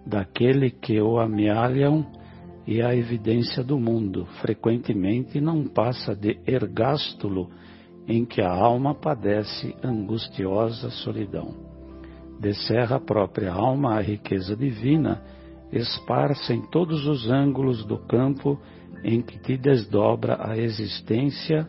daquele 0.07 0.71
que 0.71 1.01
o 1.01 1.19
amealham 1.19 2.07
e 2.67 2.81
a 2.81 2.95
evidência 2.95 3.63
do 3.63 3.79
mundo. 3.79 4.27
Frequentemente 4.41 5.41
não 5.41 5.65
passa 5.65 6.15
de 6.15 6.39
ergástulo 6.47 7.51
em 8.09 8.25
que 8.25 8.41
a 8.41 8.51
alma 8.51 8.95
padece 8.95 9.77
angustiosa 9.85 10.91
solidão. 10.91 11.55
Descerra 12.41 12.97
a 12.97 13.01
própria 13.01 13.53
alma 13.53 13.97
a 13.97 14.01
riqueza 14.01 14.57
divina, 14.57 15.23
esparsa 15.71 16.55
em 16.55 16.63
todos 16.71 17.07
os 17.07 17.31
ângulos 17.31 17.85
do 17.85 17.99
campo 17.99 18.59
em 19.05 19.21
que 19.21 19.39
te 19.39 19.57
desdobra 19.57 20.39
a 20.41 20.57
existência 20.57 21.69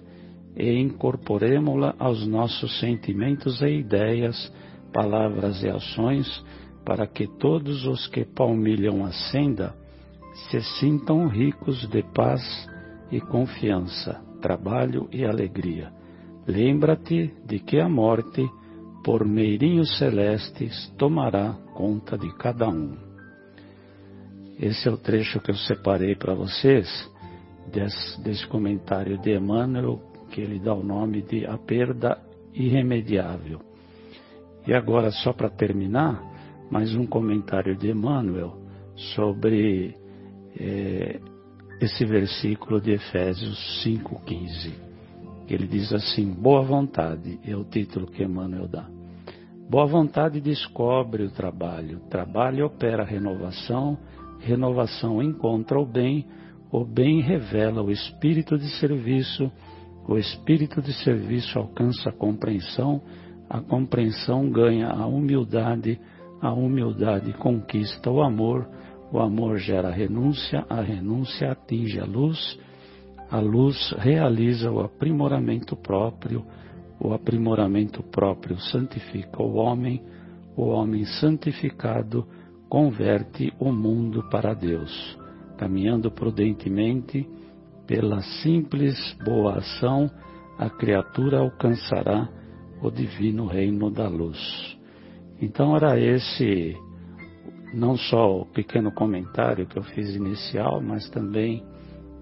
e 0.55 0.79
incorporemo-la 0.79 1.95
aos 1.97 2.25
nossos 2.27 2.79
sentimentos 2.79 3.61
e 3.61 3.79
ideias, 3.79 4.51
palavras 4.91 5.63
e 5.63 5.69
ações, 5.69 6.43
para 6.85 7.07
que 7.07 7.27
todos 7.27 7.85
os 7.85 8.07
que 8.07 8.25
palmilham 8.25 9.05
a 9.05 9.11
senda 9.11 9.73
se 10.49 10.61
sintam 10.79 11.27
ricos 11.27 11.87
de 11.89 12.03
paz 12.13 12.41
e 13.11 13.19
confiança, 13.21 14.21
trabalho 14.41 15.07
e 15.11 15.23
alegria. 15.23 15.91
Lembra-te 16.45 17.33
de 17.45 17.59
que 17.59 17.79
a 17.79 17.87
morte 17.87 18.45
por 19.03 19.25
meirinhos 19.25 19.97
celestes 19.97 20.89
tomará 20.97 21.53
conta 21.73 22.17
de 22.17 22.33
cada 22.37 22.67
um. 22.69 22.97
Esse 24.59 24.87
é 24.87 24.91
o 24.91 24.97
trecho 24.97 25.39
que 25.39 25.51
eu 25.51 25.55
separei 25.55 26.15
para 26.15 26.33
vocês 26.33 26.87
desse, 27.71 28.21
desse 28.21 28.47
comentário 28.47 29.17
de 29.19 29.35
Emmanuel, 29.35 30.01
que 30.33 30.41
ele 30.41 30.59
dá 30.59 30.73
o 30.73 30.83
nome 30.83 31.21
de 31.21 31.45
A 31.45 31.59
Perda 31.59 32.19
Irremediável. 32.55 33.59
E 34.65 34.73
agora, 34.73 35.11
só 35.11 35.31
para 35.31 35.47
terminar, 35.47 36.23
mais 36.71 36.95
um 36.95 37.05
comentário 37.05 37.77
de 37.77 37.91
Emmanuel 37.91 38.57
sobre 38.95 39.95
é, 40.59 41.19
esse 41.79 42.03
versículo 42.03 42.81
de 42.81 42.93
Efésios 42.93 43.83
5,15. 43.85 44.73
Ele 45.47 45.67
diz 45.67 45.93
assim: 45.93 46.33
Boa 46.33 46.63
vontade 46.63 47.39
é 47.45 47.55
o 47.55 47.63
título 47.63 48.07
que 48.07 48.23
Emmanuel 48.23 48.67
dá. 48.67 48.89
Boa 49.69 49.85
vontade 49.85 50.41
descobre 50.41 51.23
o 51.23 51.31
trabalho, 51.31 51.99
trabalho 52.09 52.65
opera 52.65 53.03
a 53.03 53.05
renovação, 53.05 53.99
renovação 54.39 55.21
encontra 55.21 55.79
o 55.79 55.85
bem, 55.85 56.25
o 56.71 56.83
bem 56.83 57.21
revela 57.21 57.83
o 57.83 57.91
espírito 57.91 58.57
de 58.57 58.67
serviço, 58.79 59.51
o 60.07 60.17
espírito 60.17 60.81
de 60.81 60.93
serviço 61.03 61.57
alcança 61.57 62.09
a 62.09 62.13
compreensão, 62.13 63.01
a 63.49 63.61
compreensão 63.61 64.49
ganha 64.49 64.89
a 64.89 65.05
humildade, 65.05 65.99
a 66.41 66.51
humildade 66.51 67.33
conquista 67.33 68.09
o 68.09 68.21
amor, 68.21 68.67
o 69.11 69.19
amor 69.19 69.57
gera 69.57 69.89
a 69.89 69.93
renúncia, 69.93 70.65
a 70.69 70.81
renúncia 70.81 71.51
atinge 71.51 71.99
a 71.99 72.05
luz, 72.05 72.59
a 73.29 73.39
luz 73.39 73.93
realiza 73.97 74.71
o 74.71 74.81
aprimoramento 74.81 75.75
próprio, 75.75 76.45
o 76.99 77.13
aprimoramento 77.13 78.03
próprio 78.03 78.57
santifica 78.59 79.41
o 79.41 79.55
homem, 79.55 80.01
o 80.55 80.63
homem 80.63 81.05
santificado 81.05 82.27
converte 82.67 83.53
o 83.59 83.71
mundo 83.71 84.27
para 84.29 84.53
Deus. 84.53 85.17
Caminhando 85.57 86.11
prudentemente, 86.11 87.27
pela 87.87 88.21
simples 88.41 88.95
boa 89.25 89.57
ação, 89.57 90.09
a 90.57 90.69
criatura 90.69 91.39
alcançará 91.39 92.29
o 92.81 92.89
divino 92.89 93.45
reino 93.45 93.89
da 93.89 94.07
luz. 94.07 94.77
Então 95.41 95.75
era 95.75 95.99
esse 95.99 96.75
não 97.73 97.97
só 97.97 98.41
o 98.41 98.45
pequeno 98.45 98.91
comentário 98.91 99.65
que 99.65 99.77
eu 99.77 99.83
fiz 99.83 100.15
inicial, 100.15 100.79
mas 100.81 101.09
também 101.09 101.63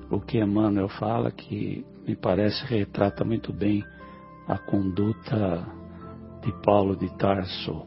o 0.10 0.20
que 0.20 0.40
Emmanuel 0.40 0.88
fala, 0.88 1.32
que 1.32 1.86
me 2.08 2.16
parece 2.16 2.66
retrata 2.66 3.24
muito 3.24 3.54
bem 3.54 3.84
a 4.48 4.58
conduta 4.58 5.66
de 6.42 6.52
Paulo 6.64 6.96
de 6.96 7.10
Tarso 7.18 7.86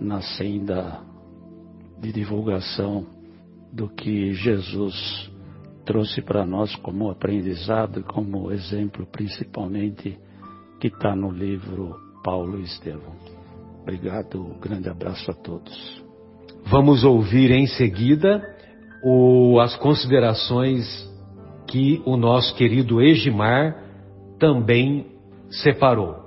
na 0.00 0.20
senda 0.20 1.00
de 1.98 2.12
divulgação 2.12 3.06
do 3.72 3.88
que 3.88 4.32
Jesus 4.34 5.30
trouxe 5.86 6.20
para 6.20 6.44
nós 6.44 6.74
como 6.76 7.10
aprendizado 7.10 8.00
e 8.00 8.02
como 8.02 8.50
exemplo, 8.52 9.06
principalmente, 9.06 10.18
que 10.80 10.88
está 10.88 11.14
no 11.14 11.30
livro 11.30 11.96
Paulo 12.22 12.58
e 12.58 12.64
Estevão. 12.64 13.14
Obrigado, 13.80 14.42
um 14.42 14.58
grande 14.58 14.90
abraço 14.90 15.30
a 15.30 15.34
todos. 15.34 16.04
Vamos 16.66 17.04
ouvir 17.04 17.52
em 17.52 17.68
seguida 17.68 18.42
o, 19.02 19.60
as 19.60 19.76
considerações 19.76 20.84
que 21.68 22.02
o 22.04 22.16
nosso 22.16 22.54
querido 22.56 23.00
Egimar 23.00 23.76
também 24.38 25.06
separou. 25.48 26.26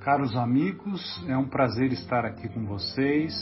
Caros 0.00 0.34
amigos, 0.36 1.00
é 1.28 1.36
um 1.36 1.48
prazer 1.48 1.92
estar 1.92 2.24
aqui 2.24 2.48
com 2.48 2.66
vocês. 2.66 3.32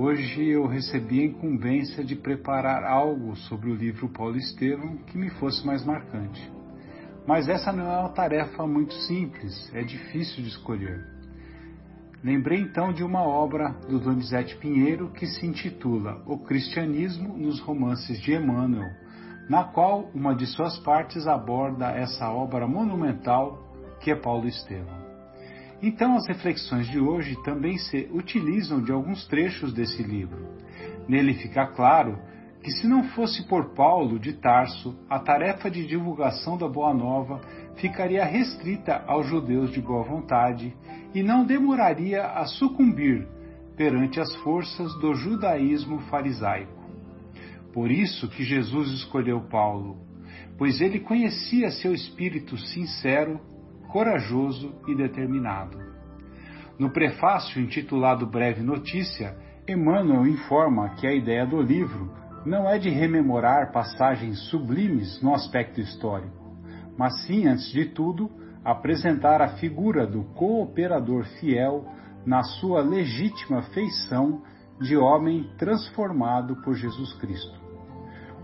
Hoje 0.00 0.48
eu 0.50 0.64
recebi 0.64 1.22
a 1.22 1.24
incumbência 1.24 2.04
de 2.04 2.14
preparar 2.14 2.84
algo 2.84 3.34
sobre 3.34 3.68
o 3.68 3.74
livro 3.74 4.08
Paulo 4.08 4.36
Estevam 4.36 4.98
que 4.98 5.18
me 5.18 5.28
fosse 5.28 5.66
mais 5.66 5.84
marcante. 5.84 6.40
Mas 7.26 7.48
essa 7.48 7.72
não 7.72 7.82
é 7.82 7.98
uma 7.98 8.10
tarefa 8.10 8.64
muito 8.64 8.94
simples, 8.94 9.52
é 9.74 9.82
difícil 9.82 10.40
de 10.40 10.50
escolher. 10.50 11.04
Lembrei 12.22 12.60
então 12.60 12.92
de 12.92 13.02
uma 13.02 13.22
obra 13.22 13.70
do 13.88 13.98
Donizete 13.98 14.54
Pinheiro 14.58 15.10
que 15.10 15.26
se 15.26 15.44
intitula 15.44 16.22
O 16.26 16.38
Cristianismo 16.38 17.36
nos 17.36 17.58
Romances 17.58 18.20
de 18.20 18.34
Emmanuel, 18.34 18.92
na 19.50 19.64
qual 19.64 20.12
uma 20.14 20.32
de 20.32 20.46
suas 20.46 20.78
partes 20.78 21.26
aborda 21.26 21.90
essa 21.90 22.30
obra 22.30 22.68
monumental 22.68 23.58
que 23.98 24.12
é 24.12 24.14
Paulo 24.14 24.46
Estevão. 24.46 24.97
Então, 25.80 26.16
as 26.16 26.26
reflexões 26.26 26.88
de 26.88 26.98
hoje 26.98 27.40
também 27.44 27.78
se 27.78 28.08
utilizam 28.12 28.82
de 28.82 28.90
alguns 28.90 29.26
trechos 29.26 29.72
desse 29.72 30.02
livro. 30.02 30.48
Nele 31.08 31.34
fica 31.34 31.66
claro 31.68 32.18
que, 32.62 32.70
se 32.72 32.86
não 32.86 33.04
fosse 33.10 33.46
por 33.46 33.74
Paulo 33.74 34.18
de 34.18 34.32
Tarso, 34.32 34.98
a 35.08 35.20
tarefa 35.20 35.70
de 35.70 35.86
divulgação 35.86 36.58
da 36.58 36.68
Boa 36.68 36.92
Nova 36.92 37.40
ficaria 37.76 38.24
restrita 38.24 39.04
aos 39.06 39.26
judeus 39.28 39.70
de 39.70 39.80
boa 39.80 40.02
vontade 40.02 40.74
e 41.14 41.22
não 41.22 41.44
demoraria 41.44 42.24
a 42.24 42.44
sucumbir 42.44 43.26
perante 43.76 44.18
as 44.18 44.34
forças 44.36 44.92
do 44.98 45.14
judaísmo 45.14 46.00
farisaico. 46.10 46.78
Por 47.72 47.92
isso 47.92 48.28
que 48.28 48.42
Jesus 48.42 48.90
escolheu 48.90 49.40
Paulo, 49.42 49.96
pois 50.58 50.80
ele 50.80 50.98
conhecia 50.98 51.70
seu 51.70 51.94
espírito 51.94 52.56
sincero, 52.56 53.40
corajoso 53.88 54.74
e 54.86 54.94
determinado. 54.94 55.78
No 56.78 56.90
prefácio 56.90 57.60
intitulado 57.60 58.26
Breve 58.26 58.62
Notícia, 58.62 59.36
Emmanuel 59.68 60.26
informa 60.26 60.90
que 60.90 61.06
a 61.06 61.12
ideia 61.12 61.44
do 61.44 61.60
livro 61.60 62.12
não 62.46 62.68
é 62.68 62.78
de 62.78 62.88
rememorar 62.88 63.72
passagens 63.72 64.38
sublimes 64.48 65.20
no 65.20 65.34
aspecto 65.34 65.80
histórico, 65.80 66.56
mas 66.96 67.26
sim, 67.26 67.46
antes 67.46 67.70
de 67.72 67.86
tudo, 67.86 68.30
apresentar 68.64 69.42
a 69.42 69.56
figura 69.56 70.06
do 70.06 70.24
cooperador 70.34 71.24
fiel 71.40 71.84
na 72.24 72.42
sua 72.42 72.80
legítima 72.80 73.62
feição 73.62 74.42
de 74.80 74.96
homem 74.96 75.50
transformado 75.58 76.56
por 76.62 76.74
Jesus 76.74 77.12
Cristo. 77.14 77.58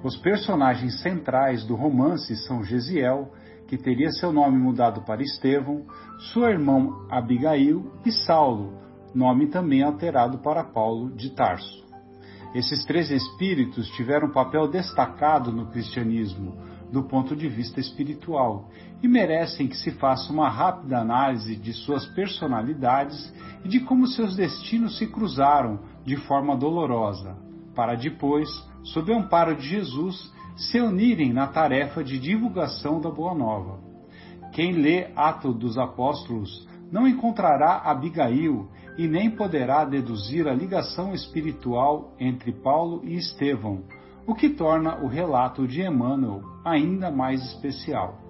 Os 0.02 0.16
personagens 0.16 1.00
centrais 1.00 1.64
do 1.64 1.74
romance 1.74 2.36
são 2.46 2.62
Gesiel, 2.62 3.32
que 3.66 3.76
teria 3.76 4.10
seu 4.10 4.32
nome 4.32 4.58
mudado 4.58 5.02
para 5.02 5.22
Estevão, 5.22 5.84
sua 6.32 6.50
irmã 6.50 6.88
Abigail 7.10 7.92
e 8.04 8.12
Saulo, 8.12 8.78
nome 9.14 9.48
também 9.48 9.82
alterado 9.82 10.38
para 10.38 10.64
Paulo 10.64 11.10
de 11.14 11.30
Tarso. 11.30 11.84
Esses 12.54 12.84
três 12.84 13.10
espíritos 13.10 13.88
tiveram 13.90 14.28
um 14.28 14.32
papel 14.32 14.68
destacado 14.68 15.50
no 15.50 15.66
cristianismo, 15.66 16.56
do 16.92 17.02
ponto 17.02 17.34
de 17.34 17.48
vista 17.48 17.80
espiritual 17.80 18.68
e 19.02 19.08
merecem 19.08 19.66
que 19.66 19.76
se 19.76 19.90
faça 19.90 20.32
uma 20.32 20.48
rápida 20.48 20.98
análise 20.98 21.56
de 21.56 21.72
suas 21.72 22.06
personalidades 22.06 23.34
e 23.64 23.68
de 23.68 23.80
como 23.80 24.06
seus 24.06 24.36
destinos 24.36 24.96
se 24.96 25.08
cruzaram 25.08 25.80
de 26.04 26.16
forma 26.16 26.56
dolorosa, 26.56 27.36
para 27.74 27.96
depois, 27.96 28.48
sob 28.84 29.10
o 29.10 29.18
amparo 29.18 29.56
de 29.56 29.68
Jesus, 29.68 30.32
se 30.56 30.80
unirem 30.80 31.32
na 31.32 31.46
tarefa 31.46 32.02
de 32.02 32.18
divulgação 32.18 33.00
da 33.00 33.10
Boa 33.10 33.34
Nova. 33.34 33.80
Quem 34.52 34.72
lê 34.72 35.08
Atos 35.16 35.56
dos 35.56 35.76
Apóstolos 35.76 36.68
não 36.92 37.08
encontrará 37.08 37.82
Abigail 37.84 38.68
e 38.96 39.08
nem 39.08 39.30
poderá 39.30 39.84
deduzir 39.84 40.46
a 40.46 40.54
ligação 40.54 41.12
espiritual 41.12 42.14
entre 42.20 42.52
Paulo 42.52 43.00
e 43.04 43.16
Estevão, 43.16 43.82
o 44.26 44.34
que 44.34 44.50
torna 44.50 45.02
o 45.02 45.08
relato 45.08 45.66
de 45.66 45.82
Emmanuel 45.82 46.42
ainda 46.64 47.10
mais 47.10 47.44
especial. 47.44 48.20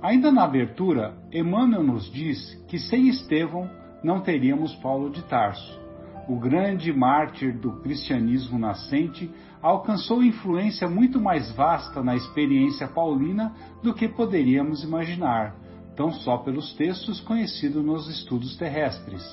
Ainda 0.00 0.30
na 0.30 0.44
abertura, 0.44 1.16
Emmanuel 1.32 1.82
nos 1.82 2.10
diz 2.12 2.54
que 2.68 2.78
sem 2.78 3.08
Estevão 3.08 3.68
não 4.04 4.20
teríamos 4.20 4.74
Paulo 4.76 5.10
de 5.10 5.24
Tarso. 5.24 5.80
O 6.28 6.38
grande 6.38 6.92
mártir 6.92 7.58
do 7.58 7.80
cristianismo 7.80 8.58
nascente 8.58 9.30
alcançou 9.66 10.22
influência 10.22 10.88
muito 10.88 11.20
mais 11.20 11.50
vasta 11.50 12.00
na 12.00 12.14
experiência 12.14 12.86
paulina 12.86 13.52
do 13.82 13.92
que 13.92 14.06
poderíamos 14.06 14.84
imaginar, 14.84 15.56
tão 15.96 16.12
só 16.12 16.38
pelos 16.38 16.72
textos 16.74 17.20
conhecidos 17.20 17.84
nos 17.84 18.08
estudos 18.08 18.56
terrestres. 18.56 19.24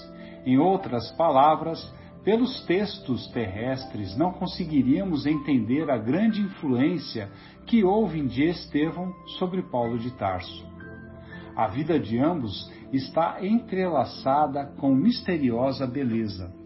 Em 0.44 0.58
outras 0.58 1.12
palavras, 1.12 1.88
pelos 2.24 2.66
textos 2.66 3.28
terrestres 3.28 4.18
não 4.18 4.32
conseguiríamos 4.32 5.28
entender 5.28 5.88
a 5.92 5.98
grande 6.00 6.42
influência 6.42 7.30
que 7.68 7.84
houve 7.84 8.26
de 8.26 8.44
Estevão 8.44 9.14
sobre 9.38 9.62
Paulo 9.62 10.00
de 10.00 10.10
Tarso. 10.18 10.66
A 11.56 11.68
vida 11.68 12.00
de 12.00 12.18
ambos 12.18 12.72
está 12.92 13.38
entrelaçada 13.46 14.66
com 14.80 14.96
misteriosa 14.96 15.86
beleza. 15.86 16.63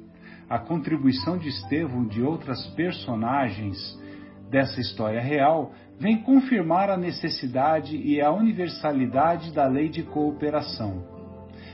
A 0.49 0.59
contribuição 0.59 1.37
de 1.37 1.49
Estevão 1.49 2.05
de 2.05 2.21
outras 2.21 2.65
personagens 2.67 3.77
dessa 4.49 4.79
história 4.79 5.21
real 5.21 5.73
vem 5.99 6.21
confirmar 6.23 6.89
a 6.89 6.97
necessidade 6.97 7.97
e 7.97 8.21
a 8.21 8.31
universalidade 8.31 9.51
da 9.51 9.67
lei 9.67 9.89
de 9.89 10.03
cooperação 10.03 11.17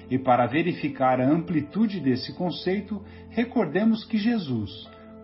e 0.10 0.18
para 0.20 0.46
verificar 0.46 1.20
a 1.20 1.28
amplitude 1.28 2.00
desse 2.00 2.34
conceito, 2.34 3.02
recordemos 3.30 4.06
que 4.06 4.18
Jesus, 4.18 4.70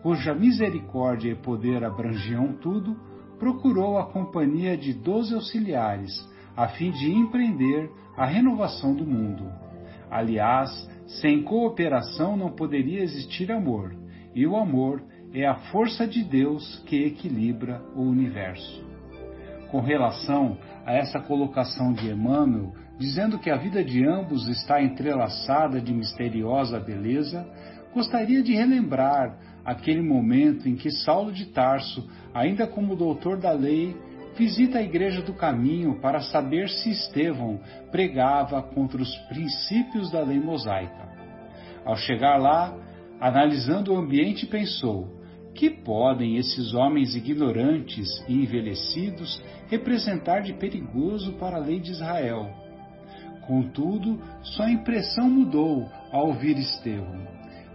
cuja 0.01 0.33
misericórdia 0.33 1.31
e 1.31 1.35
poder 1.35 1.83
abrangiam 1.83 2.53
tudo, 2.53 2.97
procurou 3.37 3.97
a 3.97 4.07
companhia 4.07 4.75
de 4.75 4.93
doze 4.93 5.35
auxiliares, 5.35 6.11
a 6.55 6.67
fim 6.69 6.91
de 6.91 7.11
empreender 7.11 7.89
a 8.17 8.25
renovação 8.25 8.95
do 8.95 9.05
mundo. 9.05 9.45
Aliás, 10.09 10.71
sem 11.22 11.41
cooperação 11.43 12.38
não 12.38 12.51
poderia 12.51 13.01
existir 13.01 13.51
amor, 13.51 13.95
e 14.36 14.45
o 14.45 14.55
amor 14.55 15.01
é 15.34 15.45
a 15.45 15.55
força 15.72 16.07
de 16.07 16.24
Deus 16.24 16.82
que 16.86 17.03
equilibra 17.03 17.82
o 17.95 18.01
universo. 18.01 18.84
Com 19.72 19.82
relação 19.82 20.57
a 20.86 20.93
essa 20.93 21.20
colocação 21.20 21.93
de 21.93 22.10
Emmanuel, 22.10 22.74
dizendo 22.97 23.39
que 23.39 23.49
a 23.49 23.57
vida 23.57 23.84
de 23.84 24.05
ambos 24.05 24.47
está 24.47 24.82
entrelaçada 24.82 25.80
de 25.80 25.93
misteriosa 25.93 26.80
beleza, 26.80 27.47
gostaria 27.93 28.43
de 28.43 28.53
relembrar 28.53 29.38
aquele 29.64 30.01
momento 30.01 30.68
em 30.68 30.76
que 30.76 30.91
Saulo 30.91 31.32
de 31.32 31.45
Tarso, 31.45 32.07
ainda 32.34 32.68
como 32.68 32.95
doutor 32.95 33.38
da 33.38 33.51
lei, 33.51 33.95
visita 34.39 34.77
a 34.77 34.81
Igreja 34.81 35.21
do 35.21 35.33
Caminho 35.33 35.99
para 35.99 36.21
saber 36.21 36.69
se 36.69 36.89
Estevão 36.89 37.59
pregava 37.91 38.63
contra 38.63 39.01
os 39.01 39.13
princípios 39.27 40.09
da 40.09 40.21
lei 40.21 40.39
mosaica. 40.39 41.09
Ao 41.83 41.97
chegar 41.97 42.37
lá, 42.37 42.73
analisando 43.19 43.93
o 43.93 43.97
ambiente, 43.97 44.45
pensou: 44.45 45.09
que 45.53 45.69
podem 45.69 46.37
esses 46.37 46.73
homens 46.73 47.17
ignorantes 47.17 48.07
e 48.29 48.33
envelhecidos 48.33 49.43
representar 49.67 50.39
de 50.39 50.53
perigoso 50.53 51.33
para 51.33 51.57
a 51.57 51.59
lei 51.59 51.81
de 51.81 51.91
Israel? 51.91 52.49
Contudo, 53.45 54.21
sua 54.41 54.71
impressão 54.71 55.29
mudou 55.29 55.85
ao 56.13 56.27
ouvir 56.27 56.57
Estevão. 56.57 57.27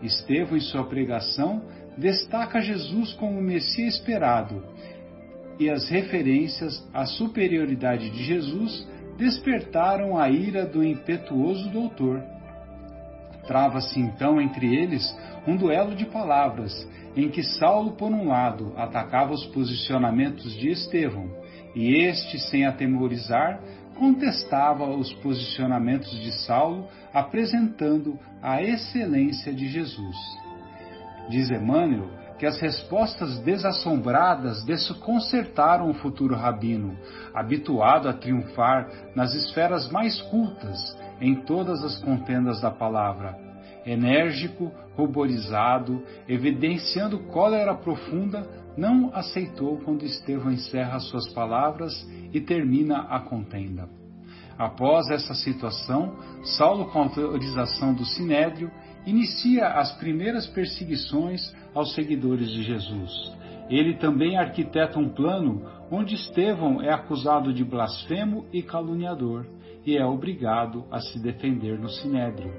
Estevão, 0.03 0.57
em 0.57 0.61
sua 0.61 0.85
pregação, 0.85 1.63
destaca 1.99 2.61
Jesus 2.61 3.13
como 3.15 3.39
o 3.39 3.43
Messias 3.43 3.95
esperado, 3.95 4.63
e 5.59 5.71
as 5.71 5.89
referências 5.89 6.87
à 6.93 7.07
superioridade 7.07 8.11
de 8.11 8.25
Jesus 8.25 8.87
despertaram 9.17 10.19
a 10.19 10.29
ira 10.29 10.67
do 10.67 10.83
impetuoso 10.83 11.71
doutor. 11.71 12.23
Trava-se 13.47 14.01
então 14.01 14.41
entre 14.41 14.75
eles 14.75 15.05
um 15.47 15.57
duelo 15.57 15.95
de 15.95 16.07
palavras, 16.07 16.89
em 17.17 17.29
que 17.29 17.43
Saulo, 17.43 17.93
por 17.93 18.11
um 18.11 18.29
lado, 18.29 18.73
atacava 18.77 19.33
os 19.33 19.45
posicionamentos 19.47 20.57
de 20.57 20.71
Estevão, 20.71 21.31
e 21.75 21.95
este, 21.95 22.39
sem 22.39 22.65
atemorizar, 22.67 23.61
contestava 23.99 24.85
os 24.87 25.13
posicionamentos 25.15 26.11
de 26.21 26.33
Saulo, 26.45 26.89
apresentando 27.13 28.19
a 28.43 28.63
excelência 28.63 29.53
de 29.53 29.69
Jesus. 29.69 30.17
Diz 31.29 31.51
Emmanuel 31.51 32.24
que 32.39 32.47
as 32.47 32.59
respostas 32.61 33.39
desassombradas 33.41 34.65
desconcertaram 34.65 35.89
o 35.91 35.95
futuro 35.95 36.35
rabino, 36.35 36.97
habituado 37.33 38.09
a 38.09 38.13
triunfar 38.13 38.89
nas 39.15 39.35
esferas 39.35 39.91
mais 39.91 40.21
cultas 40.23 40.79
em 41.21 41.37
todas 41.43 41.83
as 41.83 41.97
contendas 42.03 42.61
da 42.61 42.71
palavra. 42.71 43.39
Enérgico, 43.87 44.73
ruborizado, 44.97 46.03
evidenciando 46.29 47.19
cólera 47.19 47.75
profunda, 47.75 48.49
não 48.77 49.11
aceitou 49.15 49.79
quando 49.79 50.05
Estevão 50.05 50.51
encerra 50.51 50.99
suas 50.99 51.29
palavras 51.33 51.93
e 52.33 52.41
termina 52.41 53.03
a 53.03 53.21
contenda. 53.21 53.89
Após 54.59 55.11
essa 55.11 55.35
situação, 55.35 56.17
Saulo, 56.45 56.87
com 56.87 57.01
autorização 57.01 57.93
do 57.93 58.05
Sinédrio, 58.05 58.71
inicia 59.07 59.69
as 59.69 59.93
primeiras 59.99 60.47
perseguições 60.47 61.55
aos 61.75 61.95
seguidores 61.95 62.51
de 62.51 62.63
Jesus. 62.63 63.13
Ele 63.69 63.95
também 63.95 64.37
arquiteta 64.37 64.99
um 64.99 65.09
plano 65.09 65.65
onde 65.91 66.15
Estevão 66.15 66.83
é 66.83 66.93
acusado 66.93 67.53
de 67.53 67.65
blasfemo 67.65 68.45
e 68.53 68.63
caluniador 68.63 69.47
e 69.87 69.97
é 69.97 70.05
obrigado 70.05 70.85
a 70.91 71.01
se 71.01 71.19
defender 71.23 71.79
no 71.79 71.89
Sinédrio. 71.89 72.53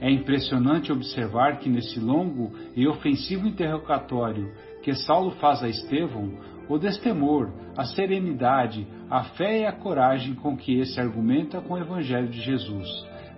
É 0.00 0.10
impressionante 0.10 0.90
observar 0.90 1.58
que 1.58 1.68
nesse 1.68 2.00
longo 2.00 2.52
e 2.74 2.88
ofensivo 2.88 3.46
interrogatório 3.46 4.52
que 4.82 4.92
Saulo 4.94 5.30
faz 5.32 5.62
a 5.62 5.68
Estevão, 5.68 6.32
o 6.68 6.76
destemor, 6.76 7.52
a 7.76 7.84
serenidade, 7.84 8.86
a 9.08 9.24
fé 9.24 9.60
e 9.60 9.66
a 9.66 9.72
coragem 9.72 10.34
com 10.34 10.56
que 10.56 10.78
esse 10.78 11.00
argumenta 11.00 11.60
com 11.60 11.74
o 11.74 11.78
Evangelho 11.78 12.28
de 12.28 12.40
Jesus, 12.40 12.88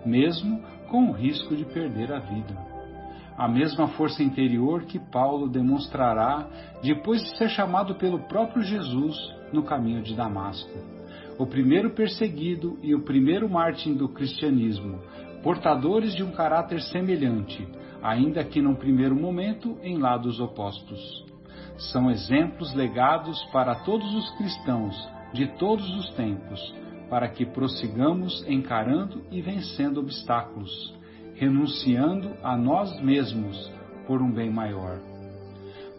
mesmo 0.05 0.61
com 0.89 1.09
o 1.09 1.11
risco 1.11 1.55
de 1.55 1.65
perder 1.65 2.11
a 2.11 2.19
vida. 2.19 2.55
A 3.37 3.47
mesma 3.47 3.89
força 3.89 4.23
interior 4.23 4.85
que 4.85 4.97
Paulo 4.97 5.49
demonstrará 5.49 6.47
depois 6.81 7.21
de 7.21 7.37
ser 7.37 7.49
chamado 7.49 7.95
pelo 7.95 8.19
próprio 8.27 8.63
Jesus 8.63 9.15
no 9.51 9.63
caminho 9.63 10.01
de 10.01 10.15
Damasco. 10.15 10.71
O 11.37 11.45
primeiro 11.45 11.89
perseguido 11.89 12.79
e 12.81 12.95
o 12.95 13.01
primeiro 13.01 13.49
mártir 13.49 13.93
do 13.93 14.07
cristianismo, 14.07 14.99
portadores 15.43 16.15
de 16.15 16.23
um 16.23 16.31
caráter 16.31 16.81
semelhante, 16.81 17.67
ainda 18.01 18.43
que 18.43 18.61
num 18.61 18.75
primeiro 18.75 19.15
momento 19.15 19.77
em 19.83 19.97
lados 19.97 20.39
opostos. 20.39 21.25
São 21.91 22.09
exemplos 22.09 22.73
legados 22.73 23.43
para 23.51 23.75
todos 23.83 24.13
os 24.15 24.29
cristãos 24.37 24.95
de 25.33 25.47
todos 25.57 25.89
os 25.97 26.09
tempos, 26.11 26.73
para 27.09 27.27
que 27.27 27.45
prossigamos 27.45 28.43
encarando 28.47 29.21
e 29.31 29.41
vencendo 29.41 29.99
obstáculos, 29.99 30.93
renunciando 31.35 32.31
a 32.43 32.57
nós 32.57 32.99
mesmos 33.01 33.71
por 34.07 34.21
um 34.21 34.31
bem 34.31 34.51
maior. 34.51 34.99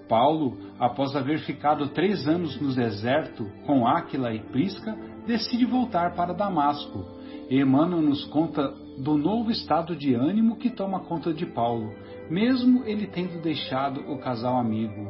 Paulo, 0.08 0.56
após 0.78 1.16
haver 1.16 1.40
ficado 1.40 1.88
três 1.88 2.26
anos 2.28 2.60
no 2.60 2.72
deserto 2.72 3.44
com 3.66 3.86
Áquila 3.86 4.32
e 4.32 4.38
Prisca, 4.38 4.96
decide 5.26 5.64
voltar 5.64 6.14
para 6.14 6.32
Damasco. 6.32 7.04
Emmanuel 7.50 8.02
nos 8.02 8.24
conta 8.26 8.72
do 8.98 9.16
novo 9.16 9.50
estado 9.50 9.94
de 9.94 10.14
ânimo 10.14 10.56
que 10.56 10.70
toma 10.70 11.00
conta 11.00 11.32
de 11.32 11.44
Paulo, 11.44 11.92
mesmo 12.30 12.84
ele 12.84 13.06
tendo 13.06 13.40
deixado 13.42 14.00
o 14.10 14.18
casal 14.18 14.58
amigo. 14.58 15.06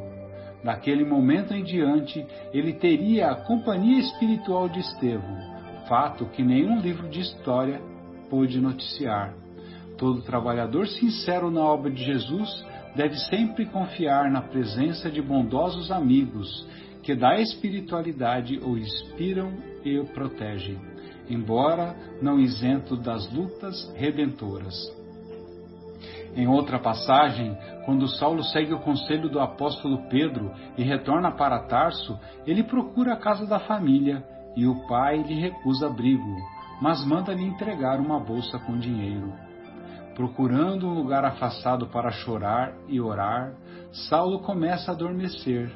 Daquele 0.63 1.05
momento 1.05 1.53
em 1.53 1.63
diante, 1.63 2.25
ele 2.51 2.73
teria 2.73 3.29
a 3.29 3.35
companhia 3.35 3.99
espiritual 3.99 4.67
de 4.67 4.79
Estevão, 4.79 5.37
fato 5.87 6.25
que 6.27 6.43
nenhum 6.43 6.79
livro 6.79 7.09
de 7.09 7.21
história 7.21 7.81
pôde 8.29 8.59
noticiar. 8.59 9.33
Todo 9.97 10.21
trabalhador 10.21 10.87
sincero 10.87 11.49
na 11.49 11.61
obra 11.61 11.89
de 11.89 12.03
Jesus 12.03 12.65
deve 12.95 13.15
sempre 13.29 13.65
confiar 13.65 14.29
na 14.29 14.41
presença 14.41 15.09
de 15.09 15.21
bondosos 15.21 15.91
amigos 15.91 16.67
que 17.01 17.15
da 17.15 17.39
espiritualidade 17.39 18.59
o 18.59 18.77
inspiram 18.77 19.53
e 19.83 19.97
o 19.97 20.05
protegem, 20.05 20.77
embora 21.29 21.95
não 22.21 22.39
isento 22.39 22.95
das 22.97 23.31
lutas 23.31 23.91
redentoras. 23.95 24.75
Em 26.35 26.47
outra 26.47 26.77
passagem, 26.77 27.57
quando 27.85 28.07
Saulo 28.07 28.43
segue 28.43 28.73
o 28.73 28.79
conselho 28.79 29.29
do 29.29 29.39
apóstolo 29.39 30.07
Pedro 30.09 30.51
e 30.77 30.83
retorna 30.83 31.31
para 31.31 31.65
Tarso, 31.65 32.19
ele 32.45 32.63
procura 32.63 33.13
a 33.13 33.17
casa 33.17 33.47
da 33.47 33.59
família 33.59 34.23
e 34.57 34.65
o 34.65 34.87
pai 34.87 35.21
lhe 35.21 35.39
recusa 35.39 35.85
abrigo, 35.85 36.35
mas 36.81 37.05
manda-lhe 37.05 37.45
entregar 37.45 37.99
uma 37.99 38.19
bolsa 38.19 38.57
com 38.57 38.77
dinheiro. 38.77 39.31
Procurando 40.15 40.87
um 40.87 40.95
lugar 40.95 41.23
afastado 41.23 41.85
para 41.87 42.09
chorar 42.09 42.73
e 42.87 42.99
orar, 42.99 43.53
Saulo 44.09 44.39
começa 44.39 44.91
a 44.91 44.95
adormecer 44.95 45.71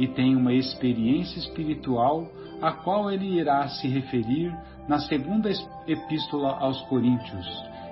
e 0.00 0.08
tem 0.08 0.34
uma 0.34 0.52
experiência 0.52 1.38
espiritual 1.38 2.28
a 2.60 2.72
qual 2.72 3.08
ele 3.08 3.38
irá 3.38 3.68
se 3.68 3.86
referir 3.86 4.52
na 4.88 4.98
segunda 4.98 5.48
epístola 5.86 6.58
aos 6.58 6.82
Coríntios. 6.88 7.46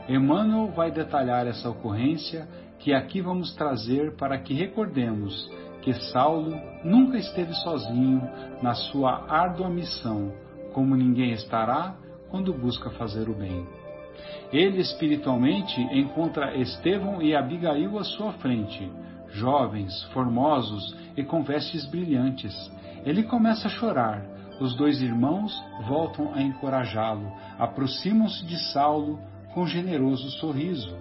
Emmanuel 0.08 0.72
vai 0.72 0.90
detalhar 0.90 1.46
essa 1.46 1.70
ocorrência 1.70 2.48
que 2.80 2.92
aqui 2.92 3.20
vamos 3.20 3.54
trazer 3.54 4.16
para 4.16 4.36
que 4.38 4.52
recordemos 4.52 5.48
que 5.82 5.92
Saulo 5.92 6.58
nunca 6.84 7.18
esteve 7.18 7.52
sozinho 7.54 8.22
na 8.62 8.72
sua 8.72 9.26
árdua 9.28 9.68
missão, 9.68 10.32
como 10.72 10.96
ninguém 10.96 11.32
estará 11.32 11.94
quando 12.30 12.54
busca 12.54 12.88
fazer 12.90 13.28
o 13.28 13.34
bem. 13.34 13.66
Ele 14.52 14.80
espiritualmente 14.80 15.80
encontra 15.92 16.56
Estevão 16.56 17.20
e 17.20 17.34
Abigail 17.34 17.98
à 17.98 18.04
sua 18.04 18.32
frente, 18.34 18.90
jovens, 19.30 20.02
formosos 20.12 20.96
e 21.16 21.24
com 21.24 21.42
vestes 21.42 21.84
brilhantes. 21.86 22.54
Ele 23.04 23.24
começa 23.24 23.66
a 23.66 23.70
chorar. 23.70 24.24
Os 24.60 24.76
dois 24.76 25.02
irmãos 25.02 25.52
voltam 25.88 26.32
a 26.34 26.42
encorajá-lo, 26.42 27.32
aproximam-se 27.58 28.44
de 28.46 28.56
Saulo 28.72 29.18
com 29.52 29.66
generoso 29.66 30.30
sorriso. 30.38 30.96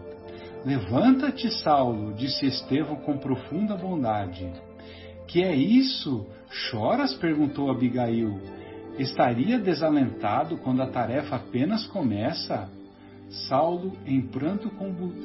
Levanta-te, 0.65 1.49
Saulo, 1.61 2.13
disse 2.13 2.45
Estevão 2.45 2.95
com 2.95 3.17
profunda 3.17 3.75
bondade. 3.75 4.51
Que 5.31 5.43
é 5.43 5.55
isso? 5.55 6.27
Choras? 6.49 7.13
perguntou 7.13 7.71
Abigail. 7.71 8.37
Estaria 8.99 9.57
desalentado 9.57 10.57
quando 10.57 10.81
a 10.81 10.87
tarefa 10.87 11.37
apenas 11.37 11.87
começa? 11.87 12.69
Saulo, 13.47 13.93
em 14.05 14.19
pranto 14.21 14.69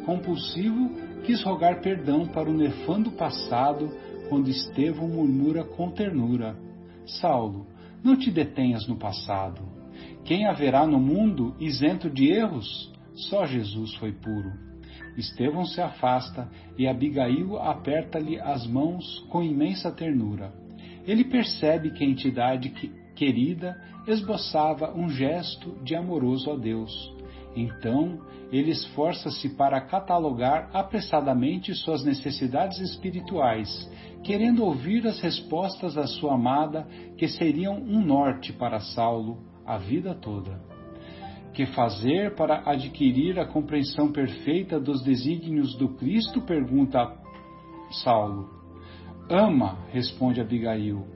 compulsivo, 0.05 0.93
quis 1.25 1.43
rogar 1.43 1.81
perdão 1.81 2.25
para 2.25 2.49
o 2.49 2.53
nefando 2.53 3.11
passado 3.11 3.91
quando 4.29 4.49
Estevão 4.49 5.09
murmura 5.09 5.65
com 5.65 5.91
ternura: 5.91 6.57
Saulo, 7.05 7.67
não 8.05 8.17
te 8.17 8.31
detenhas 8.31 8.87
no 8.87 8.95
passado. 8.97 9.61
Quem 10.25 10.47
haverá 10.47 10.87
no 10.87 11.01
mundo 11.01 11.57
isento 11.59 12.09
de 12.09 12.29
erros? 12.29 12.93
Só 13.13 13.45
Jesus 13.45 13.93
foi 13.97 14.13
puro. 14.13 14.66
Estevão 15.17 15.65
se 15.65 15.81
afasta 15.81 16.49
e 16.77 16.87
Abigail 16.87 17.57
aperta-lhe 17.59 18.39
as 18.39 18.67
mãos 18.67 19.21
com 19.31 19.43
imensa 19.43 19.91
ternura. 19.91 20.53
Ele 21.07 21.25
percebe 21.25 21.91
que 21.91 22.05
a 22.05 22.07
entidade 22.07 22.71
querida 23.15 23.81
esboçava 24.07 24.93
um 24.95 25.09
gesto 25.09 25.77
de 25.83 25.95
amoroso 25.95 26.51
a 26.51 26.57
Deus. 26.57 27.15
Então, 27.57 28.21
ele 28.53 28.71
esforça-se 28.71 29.49
para 29.57 29.81
catalogar 29.81 30.69
apressadamente 30.73 31.75
suas 31.75 32.05
necessidades 32.05 32.79
espirituais, 32.79 33.91
querendo 34.23 34.63
ouvir 34.63 35.07
as 35.07 35.21
respostas 35.21 35.95
da 35.95 36.07
sua 36.07 36.35
amada, 36.35 36.87
que 37.17 37.27
seriam 37.27 37.77
um 37.77 38.05
norte 38.05 38.53
para 38.53 38.81
Saulo 38.81 39.39
a 39.65 39.79
vida 39.79 40.15
toda. 40.15 40.76
Que 41.57 41.65
fazer 41.65 42.35
para 42.35 42.71
adquirir 42.71 43.41
a 43.41 43.47
compreensão 43.47 44.13
perfeita 44.13 44.79
dos 44.79 45.03
desígnios 45.03 45.75
do 45.79 45.89
Cristo? 45.95 46.43
pergunta 46.43 47.11
Saulo. 48.05 48.51
Ama, 49.31 49.79
responde 49.91 50.39
Abigail. 50.39 51.07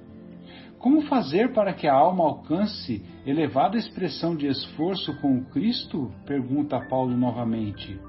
Como 0.78 1.03
fazer 1.03 1.53
para 1.53 1.74
que 1.74 1.86
a 1.86 1.93
alma 1.93 2.24
alcance 2.24 3.05
elevada 3.26 3.76
expressão 3.76 4.34
de 4.34 4.47
esforço 4.47 5.14
com 5.20 5.36
o 5.36 5.45
Cristo? 5.51 6.11
pergunta 6.24 6.80
Paulo 6.88 7.14
novamente. 7.14 8.01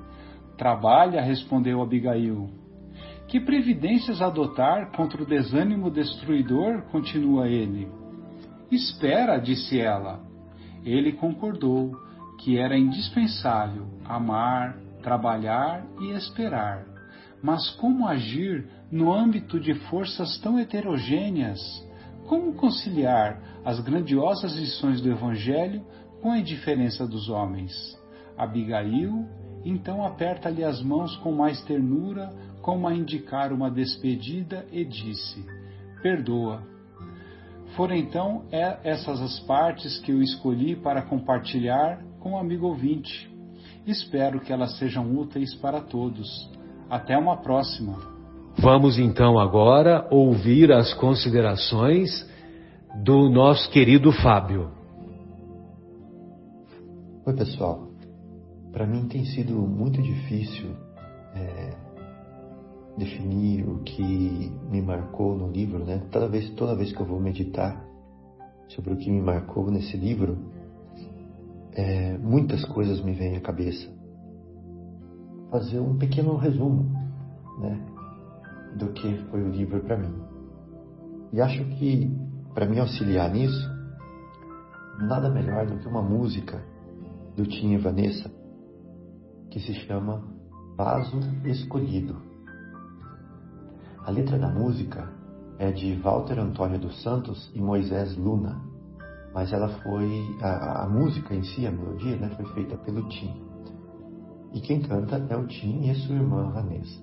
Trabalha, 0.58 1.22
respondeu 1.22 1.82
Abigail. 1.82 2.50
Que 3.28 3.42
previdências 3.42 4.22
adotar 4.22 4.94
contra 4.96 5.22
o 5.22 5.26
desânimo 5.26 5.92
destruidor? 5.92 6.84
continua 6.94 7.50
ele. 7.50 7.90
Espera, 8.72 9.38
disse 9.38 9.78
ela. 9.78 10.22
Ele 10.86 11.12
concordou 11.12 11.92
que 12.44 12.58
era 12.58 12.78
indispensável 12.78 13.88
amar, 14.06 14.78
trabalhar 15.02 15.86
e 16.02 16.12
esperar. 16.12 16.86
Mas 17.42 17.70
como 17.72 18.08
agir 18.08 18.68
no 18.92 19.12
âmbito 19.14 19.60
de 19.60 19.74
forças 19.90 20.38
tão 20.40 20.60
heterogêneas? 20.60 21.60
Como 22.28 22.54
conciliar 22.54 23.40
as 23.64 23.80
grandiosas 23.80 24.56
lições 24.56 25.02
do 25.02 25.10
Evangelho 25.10 25.86
com 26.22 26.32
a 26.32 26.38
indiferença 26.38 27.08
dos 27.08 27.30
homens? 27.30 27.74
Abigail 28.38 29.28
então 29.64 30.04
aperta-lhe 30.04 30.64
as 30.64 30.82
mãos 30.82 31.16
com 31.18 31.32
mais 31.32 31.62
ternura, 31.64 32.30
como 32.62 32.88
a 32.88 32.94
indicar 32.94 33.54
uma 33.54 33.70
despedida, 33.70 34.66
e 34.72 34.84
disse: 34.84 35.46
Perdoa. 36.02 36.64
Foram 37.76 37.96
então 37.96 38.46
essas 38.84 39.22
as 39.22 39.40
partes 39.42 40.00
que 40.00 40.12
eu 40.12 40.22
escolhi 40.22 40.76
para 40.76 41.04
compartilhar 41.04 42.02
com 42.22 42.34
o 42.34 42.38
amigo 42.38 42.68
ouvinte. 42.68 43.30
Espero 43.86 44.40
que 44.40 44.54
elas 44.54 44.78
sejam 44.78 45.12
úteis 45.18 45.54
para 45.56 45.82
todos. 45.82 46.50
Até 46.90 47.18
uma 47.18 47.38
próxima. 47.38 47.98
Vamos 48.58 48.98
então 49.00 49.40
agora 49.40 50.08
ouvir 50.12 50.72
as 50.72 50.94
considerações 50.94 52.30
do 53.04 53.30
nosso 53.30 53.70
querido 53.72 54.12
Fábio. 54.12 54.70
Oi, 57.26 57.34
pessoal. 57.36 57.88
Para 58.72 58.86
mim 58.86 59.08
tem 59.08 59.26
sido 59.26 59.54
muito 59.54 60.02
difícil 60.02 60.76
é, 61.36 61.74
definir 62.98 63.68
o 63.68 63.80
que 63.80 64.52
me 64.70 64.82
marcou 64.82 65.36
no 65.36 65.50
livro, 65.50 65.84
né? 65.84 66.02
Toda 66.12 66.28
vez, 66.28 66.50
toda 66.52 66.76
vez 66.76 66.92
que 66.92 67.02
eu 67.02 67.06
vou 67.06 67.20
meditar 67.20 67.84
sobre 68.68 68.94
o 68.94 68.98
que 68.98 69.10
me 69.10 69.22
marcou 69.22 69.72
nesse 69.72 69.98
livro, 69.98 70.51
é, 71.74 72.18
muitas 72.18 72.64
coisas 72.66 73.02
me 73.02 73.14
vêm 73.14 73.38
à 73.38 73.42
cabeça. 73.42 73.88
Fazer 75.50 75.80
um 75.80 75.98
pequeno 75.98 76.36
resumo, 76.38 76.92
né? 77.60 77.88
do 78.78 78.88
que 78.94 79.18
foi 79.30 79.44
o 79.44 79.50
livro 79.50 79.82
para 79.82 79.98
mim. 79.98 80.14
E 81.34 81.42
acho 81.42 81.64
que, 81.66 82.10
para 82.54 82.66
me 82.66 82.80
auxiliar 82.80 83.32
nisso, 83.32 83.70
nada 85.00 85.30
melhor 85.30 85.66
do 85.66 85.78
que 85.78 85.88
uma 85.88 86.02
música 86.02 86.62
do 87.36 87.46
Tim 87.46 87.74
e 87.74 87.78
Vanessa 87.78 88.30
que 89.50 89.60
se 89.60 89.74
chama 89.74 90.24
Vaso 90.78 91.20
Escolhido. 91.46 92.16
A 94.06 94.10
letra 94.10 94.40
da 94.40 94.48
música 94.48 95.10
é 95.60 95.72
de 95.72 95.94
Walter 95.96 96.40
Antônio 96.40 96.80
dos 96.80 97.04
Santos 97.04 97.52
e 97.54 97.62
Moisés 97.62 98.16
Luna, 98.16 98.62
mas 99.34 99.52
ela 99.54 99.70
foi 99.82 100.38
a, 100.42 100.84
a 100.84 100.90
música 100.90 101.34
em 101.34 101.44
si, 101.44 101.66
a 101.66 101.72
melodia, 101.72 102.18
né, 102.18 102.30
foi 102.36 102.46
feita 102.54 102.78
pelo 102.78 103.08
Tim. 103.08 103.42
E 104.54 104.60
quem 104.60 104.82
canta 104.82 105.16
é 105.30 105.38
o 105.38 105.48
Tim 105.48 105.86
e 105.86 105.92
a 105.92 105.96
sua 105.96 106.16
irmã 106.16 106.50
Vanessa. 106.52 107.02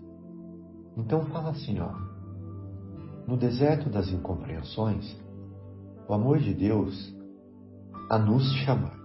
Então 0.96 1.24
fala 1.26 1.50
assim, 1.50 1.78
ó. 1.80 1.92
No 3.26 3.36
deserto 3.36 3.88
das 3.88 4.08
incompreensões, 4.08 5.16
o 6.08 6.14
amor 6.14 6.38
de 6.38 6.52
Deus 6.54 7.14
a 8.10 8.18
nos 8.18 8.44
chamar. 8.64 8.98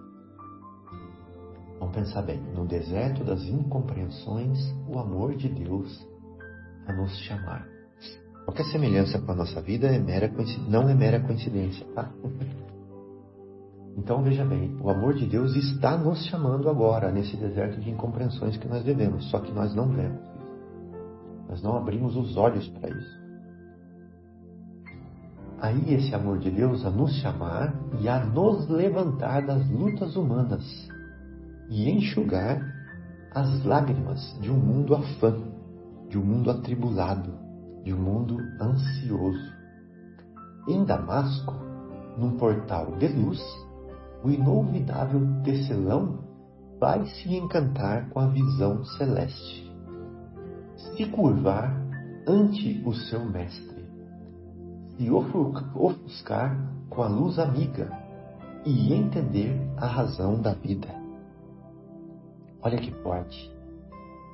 Vamos 1.80 1.96
pensar 1.96 2.22
bem. 2.22 2.42
No 2.56 2.66
deserto 2.66 3.24
das 3.24 3.44
incompreensões, 3.44 4.58
o 4.88 4.98
amor 4.98 5.36
de 5.36 5.50
Deus 5.50 6.08
a 6.88 6.94
nos 6.94 7.16
chamar. 7.20 7.68
Qualquer 8.46 8.66
semelhança 8.66 9.20
com 9.20 9.32
a 9.32 9.36
nossa 9.36 9.62
vida 9.62 9.88
é 9.88 10.00
mera 10.00 10.32
não 10.68 10.90
é 10.90 10.94
mera 10.94 11.20
coincidência, 11.22 11.86
tá? 11.94 12.12
Então 13.96 14.24
veja 14.24 14.44
bem, 14.44 14.76
o 14.82 14.90
amor 14.90 15.14
de 15.14 15.26
Deus 15.28 15.56
está 15.56 15.96
nos 15.98 16.26
chamando 16.26 16.70
agora 16.70 17.12
nesse 17.12 17.38
deserto 17.38 17.80
de 17.80 17.92
incompreensões 17.92 18.58
que 18.58 18.68
nós 18.68 18.84
vivemos, 18.84 19.30
só 19.30 19.40
que 19.40 19.52
nós 19.52 19.74
não 19.76 19.88
vemos. 19.90 20.22
Nós 21.48 21.62
não 21.62 21.78
abrimos 21.78 22.16
os 22.16 22.36
olhos 22.36 22.68
para 22.70 22.90
isso. 22.90 23.24
Aí 25.60 25.94
esse 25.94 26.14
amor 26.14 26.40
de 26.40 26.50
Deus 26.50 26.86
a 26.86 26.90
nos 26.90 27.14
chamar 27.22 27.74
e 28.02 28.10
a 28.10 28.26
nos 28.26 28.68
levantar 28.68 29.46
das 29.46 29.70
lutas 29.70 30.16
humanas 30.16 30.64
e 31.70 31.90
enxugar 31.90 32.62
as 33.34 33.64
lágrimas 33.64 34.38
de 34.42 34.52
um 34.52 34.58
mundo 34.58 34.96
afã, 34.96 35.36
de 36.10 36.18
um 36.18 36.24
mundo 36.24 36.52
atribulado, 36.52 37.32
de 37.84 37.94
um 37.94 37.98
mundo 37.98 38.38
ansioso. 38.60 39.54
Em 40.68 40.84
Damasco, 40.84 41.54
num 42.18 42.38
portal 42.38 42.96
de 42.98 43.08
luz, 43.08 43.42
o 44.24 44.30
inolvidável 44.30 45.22
tecelão 45.44 46.20
vai 46.80 47.06
se 47.06 47.36
encantar 47.36 48.10
com 48.10 48.20
a 48.20 48.28
visão 48.28 48.84
celeste 48.86 49.74
se 50.96 51.06
curvar 51.08 51.76
ante 52.28 52.82
o 52.86 52.94
seu 52.94 53.26
mestre, 53.26 53.86
se 54.96 55.10
ofuscar 55.10 56.56
com 56.90 57.02
a 57.02 57.08
luz 57.08 57.40
amiga 57.40 57.92
e 58.66 58.94
entender 58.94 59.60
a 59.78 59.88
razão 59.88 60.40
da 60.40 60.54
vida. 60.54 60.88
Olha 62.62 62.78
que 62.78 62.92
forte. 63.02 63.52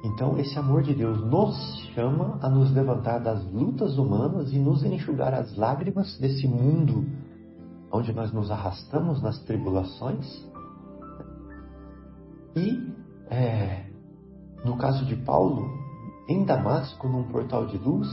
Então, 0.04 0.38
esse 0.38 0.58
amor 0.58 0.84
de 0.84 0.94
Deus 0.94 1.20
nos 1.26 1.56
chama 1.94 2.38
a 2.42 2.50
nos 2.50 2.72
levantar 2.72 3.20
das 3.20 3.44
lutas 3.52 3.98
humanas 3.98 4.52
e 4.54 4.60
nos 4.60 4.84
enxugar 4.84 5.34
as 5.34 5.56
lágrimas 5.58 6.18
desse 6.20 6.48
mundo 6.48 7.06
onde 7.92 8.14
nós 8.14 8.32
nos 8.32 8.52
arrastamos 8.52 9.22
nas 9.22 9.40
tribulações. 9.44 10.26
E, 12.56 12.94
é, 13.30 13.86
no 14.64 14.78
caso 14.78 15.06
de 15.06 15.16
Paulo, 15.16 15.70
em 16.28 16.44
Damasco, 16.46 17.08
num 17.08 17.24
portal 17.24 17.66
de 17.66 17.78
luz, 17.78 18.08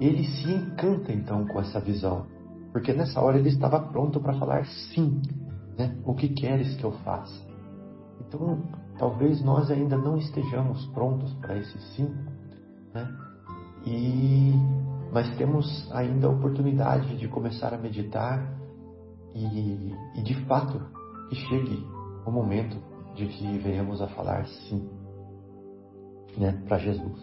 ele 0.00 0.24
se 0.24 0.50
encanta 0.50 1.12
então 1.12 1.46
com 1.46 1.60
essa 1.60 1.80
visão, 1.80 2.26
porque 2.72 2.92
nessa 2.92 3.20
hora 3.20 3.38
ele 3.38 3.50
estava 3.50 3.80
pronto 3.80 4.20
para 4.20 4.38
falar 4.38 4.64
sim, 4.66 5.20
né? 5.76 5.98
O 6.04 6.14
que 6.14 6.28
queres 6.28 6.76
que 6.76 6.84
eu 6.84 6.92
faça? 7.04 7.46
Então, 8.20 8.62
talvez 8.98 9.42
nós 9.42 9.70
ainda 9.70 9.98
não 9.98 10.16
estejamos 10.16 10.86
prontos 10.86 11.32
para 11.34 11.58
esse 11.58 11.78
sim, 11.94 12.14
né? 12.94 13.08
E 13.84 14.54
mas 15.12 15.28
temos 15.36 15.90
ainda 15.92 16.28
a 16.28 16.30
oportunidade 16.30 17.16
de 17.16 17.26
começar 17.26 17.74
a 17.74 17.78
meditar 17.78 18.59
e, 19.34 19.94
e 20.16 20.22
de 20.22 20.34
fato 20.46 20.80
que 21.28 21.36
chegue 21.36 21.86
o 22.26 22.30
momento 22.30 22.76
de 23.14 23.26
que 23.26 23.58
venhamos 23.58 24.00
a 24.00 24.08
falar 24.08 24.46
sim 24.46 24.88
né, 26.36 26.52
para 26.66 26.78
Jesus. 26.78 27.20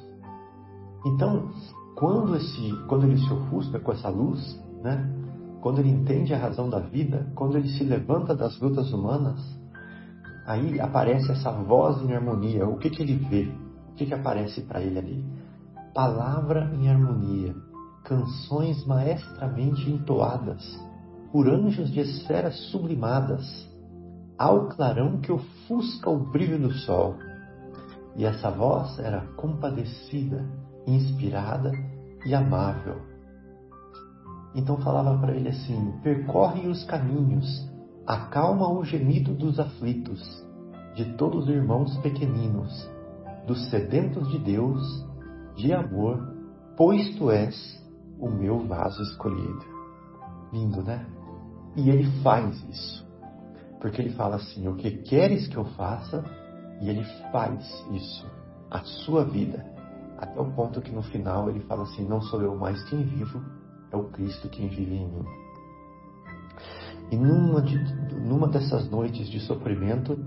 Então, 1.06 1.50
quando, 1.96 2.36
esse, 2.36 2.74
quando 2.88 3.06
ele 3.06 3.18
se 3.18 3.32
ofusca 3.32 3.80
com 3.80 3.92
essa 3.92 4.10
luz, 4.10 4.62
né, 4.84 5.10
quando 5.62 5.80
ele 5.80 5.90
entende 5.90 6.34
a 6.34 6.38
razão 6.38 6.70
da 6.70 6.80
vida, 6.80 7.32
quando 7.36 7.58
ele 7.58 7.70
se 7.70 7.84
levanta 7.84 8.36
das 8.36 8.60
lutas 8.60 8.92
humanas, 8.92 9.40
aí 10.46 10.80
aparece 10.80 11.32
essa 11.32 11.52
voz 11.52 12.02
em 12.02 12.14
harmonia. 12.14 12.68
O 12.68 12.78
que, 12.78 12.90
que 12.90 13.02
ele 13.02 13.16
vê? 13.16 13.52
O 13.92 13.96
que, 13.96 14.06
que 14.06 14.14
aparece 14.14 14.62
para 14.62 14.82
ele 14.82 15.00
ali? 15.00 15.26
Palavra 15.94 16.72
em 16.76 16.90
harmonia, 16.90 17.56
canções 18.04 18.86
maestramente 18.86 19.90
entoadas 19.90 20.87
por 21.32 21.48
anjos 21.48 21.92
de 21.92 22.00
esferas 22.00 22.56
sublimadas, 22.72 23.68
ao 24.38 24.68
clarão 24.70 25.20
que 25.20 25.32
ofusca 25.32 26.10
o 26.10 26.20
brilho 26.32 26.60
do 26.60 26.72
sol. 26.72 27.16
E 28.16 28.26
essa 28.26 28.50
voz 28.50 28.98
era 29.00 29.22
compadecida, 29.36 30.46
inspirada 30.86 31.72
e 32.26 32.34
amável. 32.34 33.02
Então 34.56 34.78
falava 34.78 35.18
para 35.20 35.36
ele 35.36 35.50
assim: 35.50 35.94
percorre 36.02 36.68
os 36.68 36.84
caminhos, 36.86 37.70
acalma 38.06 38.70
o 38.70 38.84
gemido 38.84 39.34
dos 39.34 39.60
aflitos, 39.60 40.22
de 40.96 41.06
todos 41.16 41.44
os 41.44 41.50
irmãos 41.50 41.96
pequeninos, 41.98 42.90
dos 43.46 43.70
sedentos 43.70 44.28
de 44.30 44.40
Deus, 44.40 45.06
de 45.56 45.74
amor, 45.74 46.36
pois 46.76 47.16
tu 47.18 47.30
és 47.30 47.56
o 48.20 48.30
meu 48.30 48.66
vaso 48.68 49.02
escolhido. 49.04 49.64
Lindo, 50.52 50.82
né? 50.82 51.06
E 51.78 51.90
ele 51.90 52.06
faz 52.22 52.56
isso. 52.70 53.08
Porque 53.80 54.02
ele 54.02 54.10
fala 54.12 54.36
assim: 54.38 54.68
O 54.68 54.76
que 54.76 54.92
queres 55.04 55.48
que 55.48 55.56
eu 55.56 55.64
faça? 55.64 56.24
E 56.82 56.90
ele 56.90 57.04
faz 57.32 57.64
isso. 57.92 58.28
A 58.70 58.80
sua 58.80 59.24
vida. 59.24 59.66
Até 60.18 60.42
o 60.42 60.52
ponto 60.52 60.82
que 60.82 60.92
no 60.92 61.04
final 61.04 61.50
ele 61.50 61.62
fala 61.62 61.84
assim: 61.84 62.06
Não 62.06 62.20
sou 62.22 62.42
eu 62.42 62.56
mais 62.58 62.84
quem 62.90 63.04
vivo, 63.04 63.42
é 63.92 63.96
o 63.96 64.06
Cristo 64.06 64.50
quem 64.50 64.68
vive 64.68 64.96
em 64.96 65.08
mim. 65.08 65.26
E 67.12 67.16
numa, 67.16 67.62
de, 67.62 67.78
numa 68.16 68.48
dessas 68.48 68.90
noites 68.90 69.30
de 69.30 69.40
sofrimento, 69.40 70.18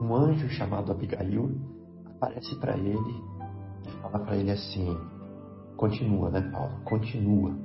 um 0.00 0.14
anjo 0.14 0.48
chamado 0.50 0.92
Abigail 0.92 1.50
aparece 2.16 2.54
para 2.56 2.76
ele 2.76 3.24
e 3.86 3.90
fala 4.02 4.18
para 4.18 4.36
ele 4.36 4.50
assim: 4.50 4.96
Continua, 5.76 6.30
né, 6.30 6.42
Paulo? 6.52 6.80
Continua. 6.84 7.56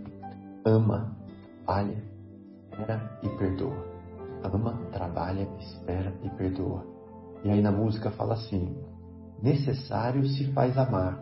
Ama, 0.66 1.20
trabalha, 1.70 2.04
espera 2.80 3.20
e 3.22 3.30
perdoa. 3.30 3.86
Ama, 4.44 4.74
trabalha, 4.92 5.48
espera 5.60 6.14
e 6.24 6.30
perdoa. 6.30 6.86
E 7.44 7.50
aí 7.50 7.62
na 7.62 7.72
música 7.72 8.10
fala 8.12 8.36
assim: 8.36 8.76
Necessário 9.42 10.26
se 10.26 10.52
faz 10.54 10.78
amar, 10.78 11.20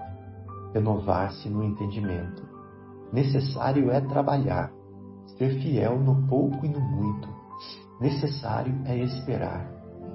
renovar-se 0.73 1.49
no 1.49 1.63
entendimento. 1.63 2.45
Necessário 3.11 3.89
é 3.89 4.01
trabalhar, 4.01 4.71
ser 5.37 5.59
fiel 5.61 5.99
no 5.99 6.27
pouco 6.27 6.65
e 6.65 6.69
no 6.69 6.79
muito. 6.79 7.27
Necessário 7.99 8.73
é 8.85 8.97
esperar, 8.97 9.67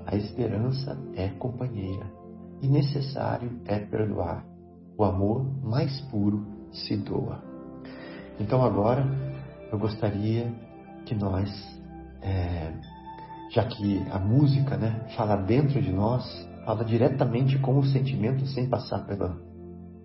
a 0.07 0.15
esperança 0.15 0.97
é 1.15 1.29
companheira. 1.29 2.07
E 2.61 2.69
necessário 2.69 3.51
é 3.65 3.81
perdoar, 3.81 4.47
o 4.97 5.03
amor 5.03 5.45
mais 5.65 6.01
puro 6.03 6.47
se 6.71 6.97
doa. 6.97 7.43
Então 8.39 8.63
agora 8.63 9.05
eu 9.73 9.79
gostaria 9.79 10.53
que 11.05 11.15
nós, 11.15 11.51
é, 12.23 12.73
já 13.51 13.65
que 13.65 14.03
a 14.11 14.19
música 14.19 14.77
né, 14.77 15.07
fala 15.17 15.37
dentro 15.37 15.81
de 15.81 15.93
nós, 15.93 16.25
fala 16.65 16.85
diretamente 16.85 17.59
com 17.59 17.79
o 17.79 17.85
sentimento 17.85 18.47
sem 18.47 18.69
passar 18.69 19.07
pela, 19.07 19.37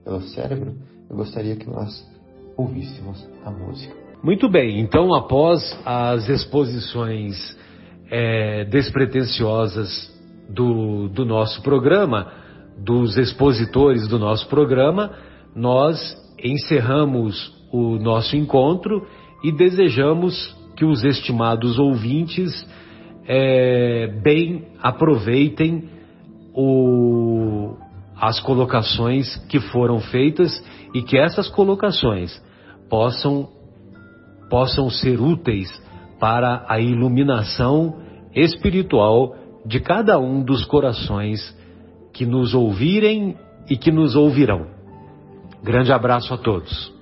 pelo 0.04 0.22
cérebro, 0.22 0.76
eu 1.10 1.16
gostaria 1.16 1.56
que 1.56 1.70
nós 1.70 2.06
ouvíssemos 2.58 3.28
a 3.46 3.52
música. 3.52 3.96
Muito 4.24 4.50
bem, 4.50 4.80
então 4.80 5.14
após 5.14 5.62
as 5.86 6.28
exposições 6.28 7.58
é, 8.10 8.66
despretensiosas 8.66 10.12
do, 10.50 11.08
do 11.10 11.24
nosso 11.24 11.62
programa, 11.62 12.32
dos 12.78 13.18
expositores 13.18 14.08
do 14.08 14.18
nosso 14.18 14.48
programa, 14.48 15.12
nós 15.56 15.98
encerramos 16.44 17.56
o 17.72 17.98
nosso 17.98 18.36
encontro 18.36 19.06
e 19.44 19.52
desejamos 19.52 20.57
que 20.78 20.86
os 20.86 21.04
estimados 21.04 21.80
ouvintes 21.80 22.66
é, 23.28 24.08
bem 24.24 24.68
aproveitem 24.82 25.90
o, 26.54 27.76
as 28.16 28.40
colocações 28.40 29.36
que 29.48 29.60
foram 29.60 30.00
feitas 30.00 30.64
e 30.94 31.02
que 31.02 31.18
essas 31.18 31.50
colocações 31.50 32.42
possam, 32.90 33.50
possam 34.50 34.90
ser 34.90 35.20
úteis 35.20 35.70
para 36.20 36.64
a 36.70 36.80
iluminação 36.80 37.98
espiritual 38.34 39.36
de 39.66 39.80
cada 39.80 40.20
um 40.20 40.44
dos 40.44 40.64
corações 40.64 41.56
que 42.14 42.26
nos 42.26 42.54
ouvirem 42.54 43.36
e 43.70 43.76
que 43.76 43.92
nos 43.92 44.16
ouvirão. 44.16 44.68
Grande 45.64 45.92
abraço 45.92 46.34
a 46.34 46.38
todos. 46.38 46.97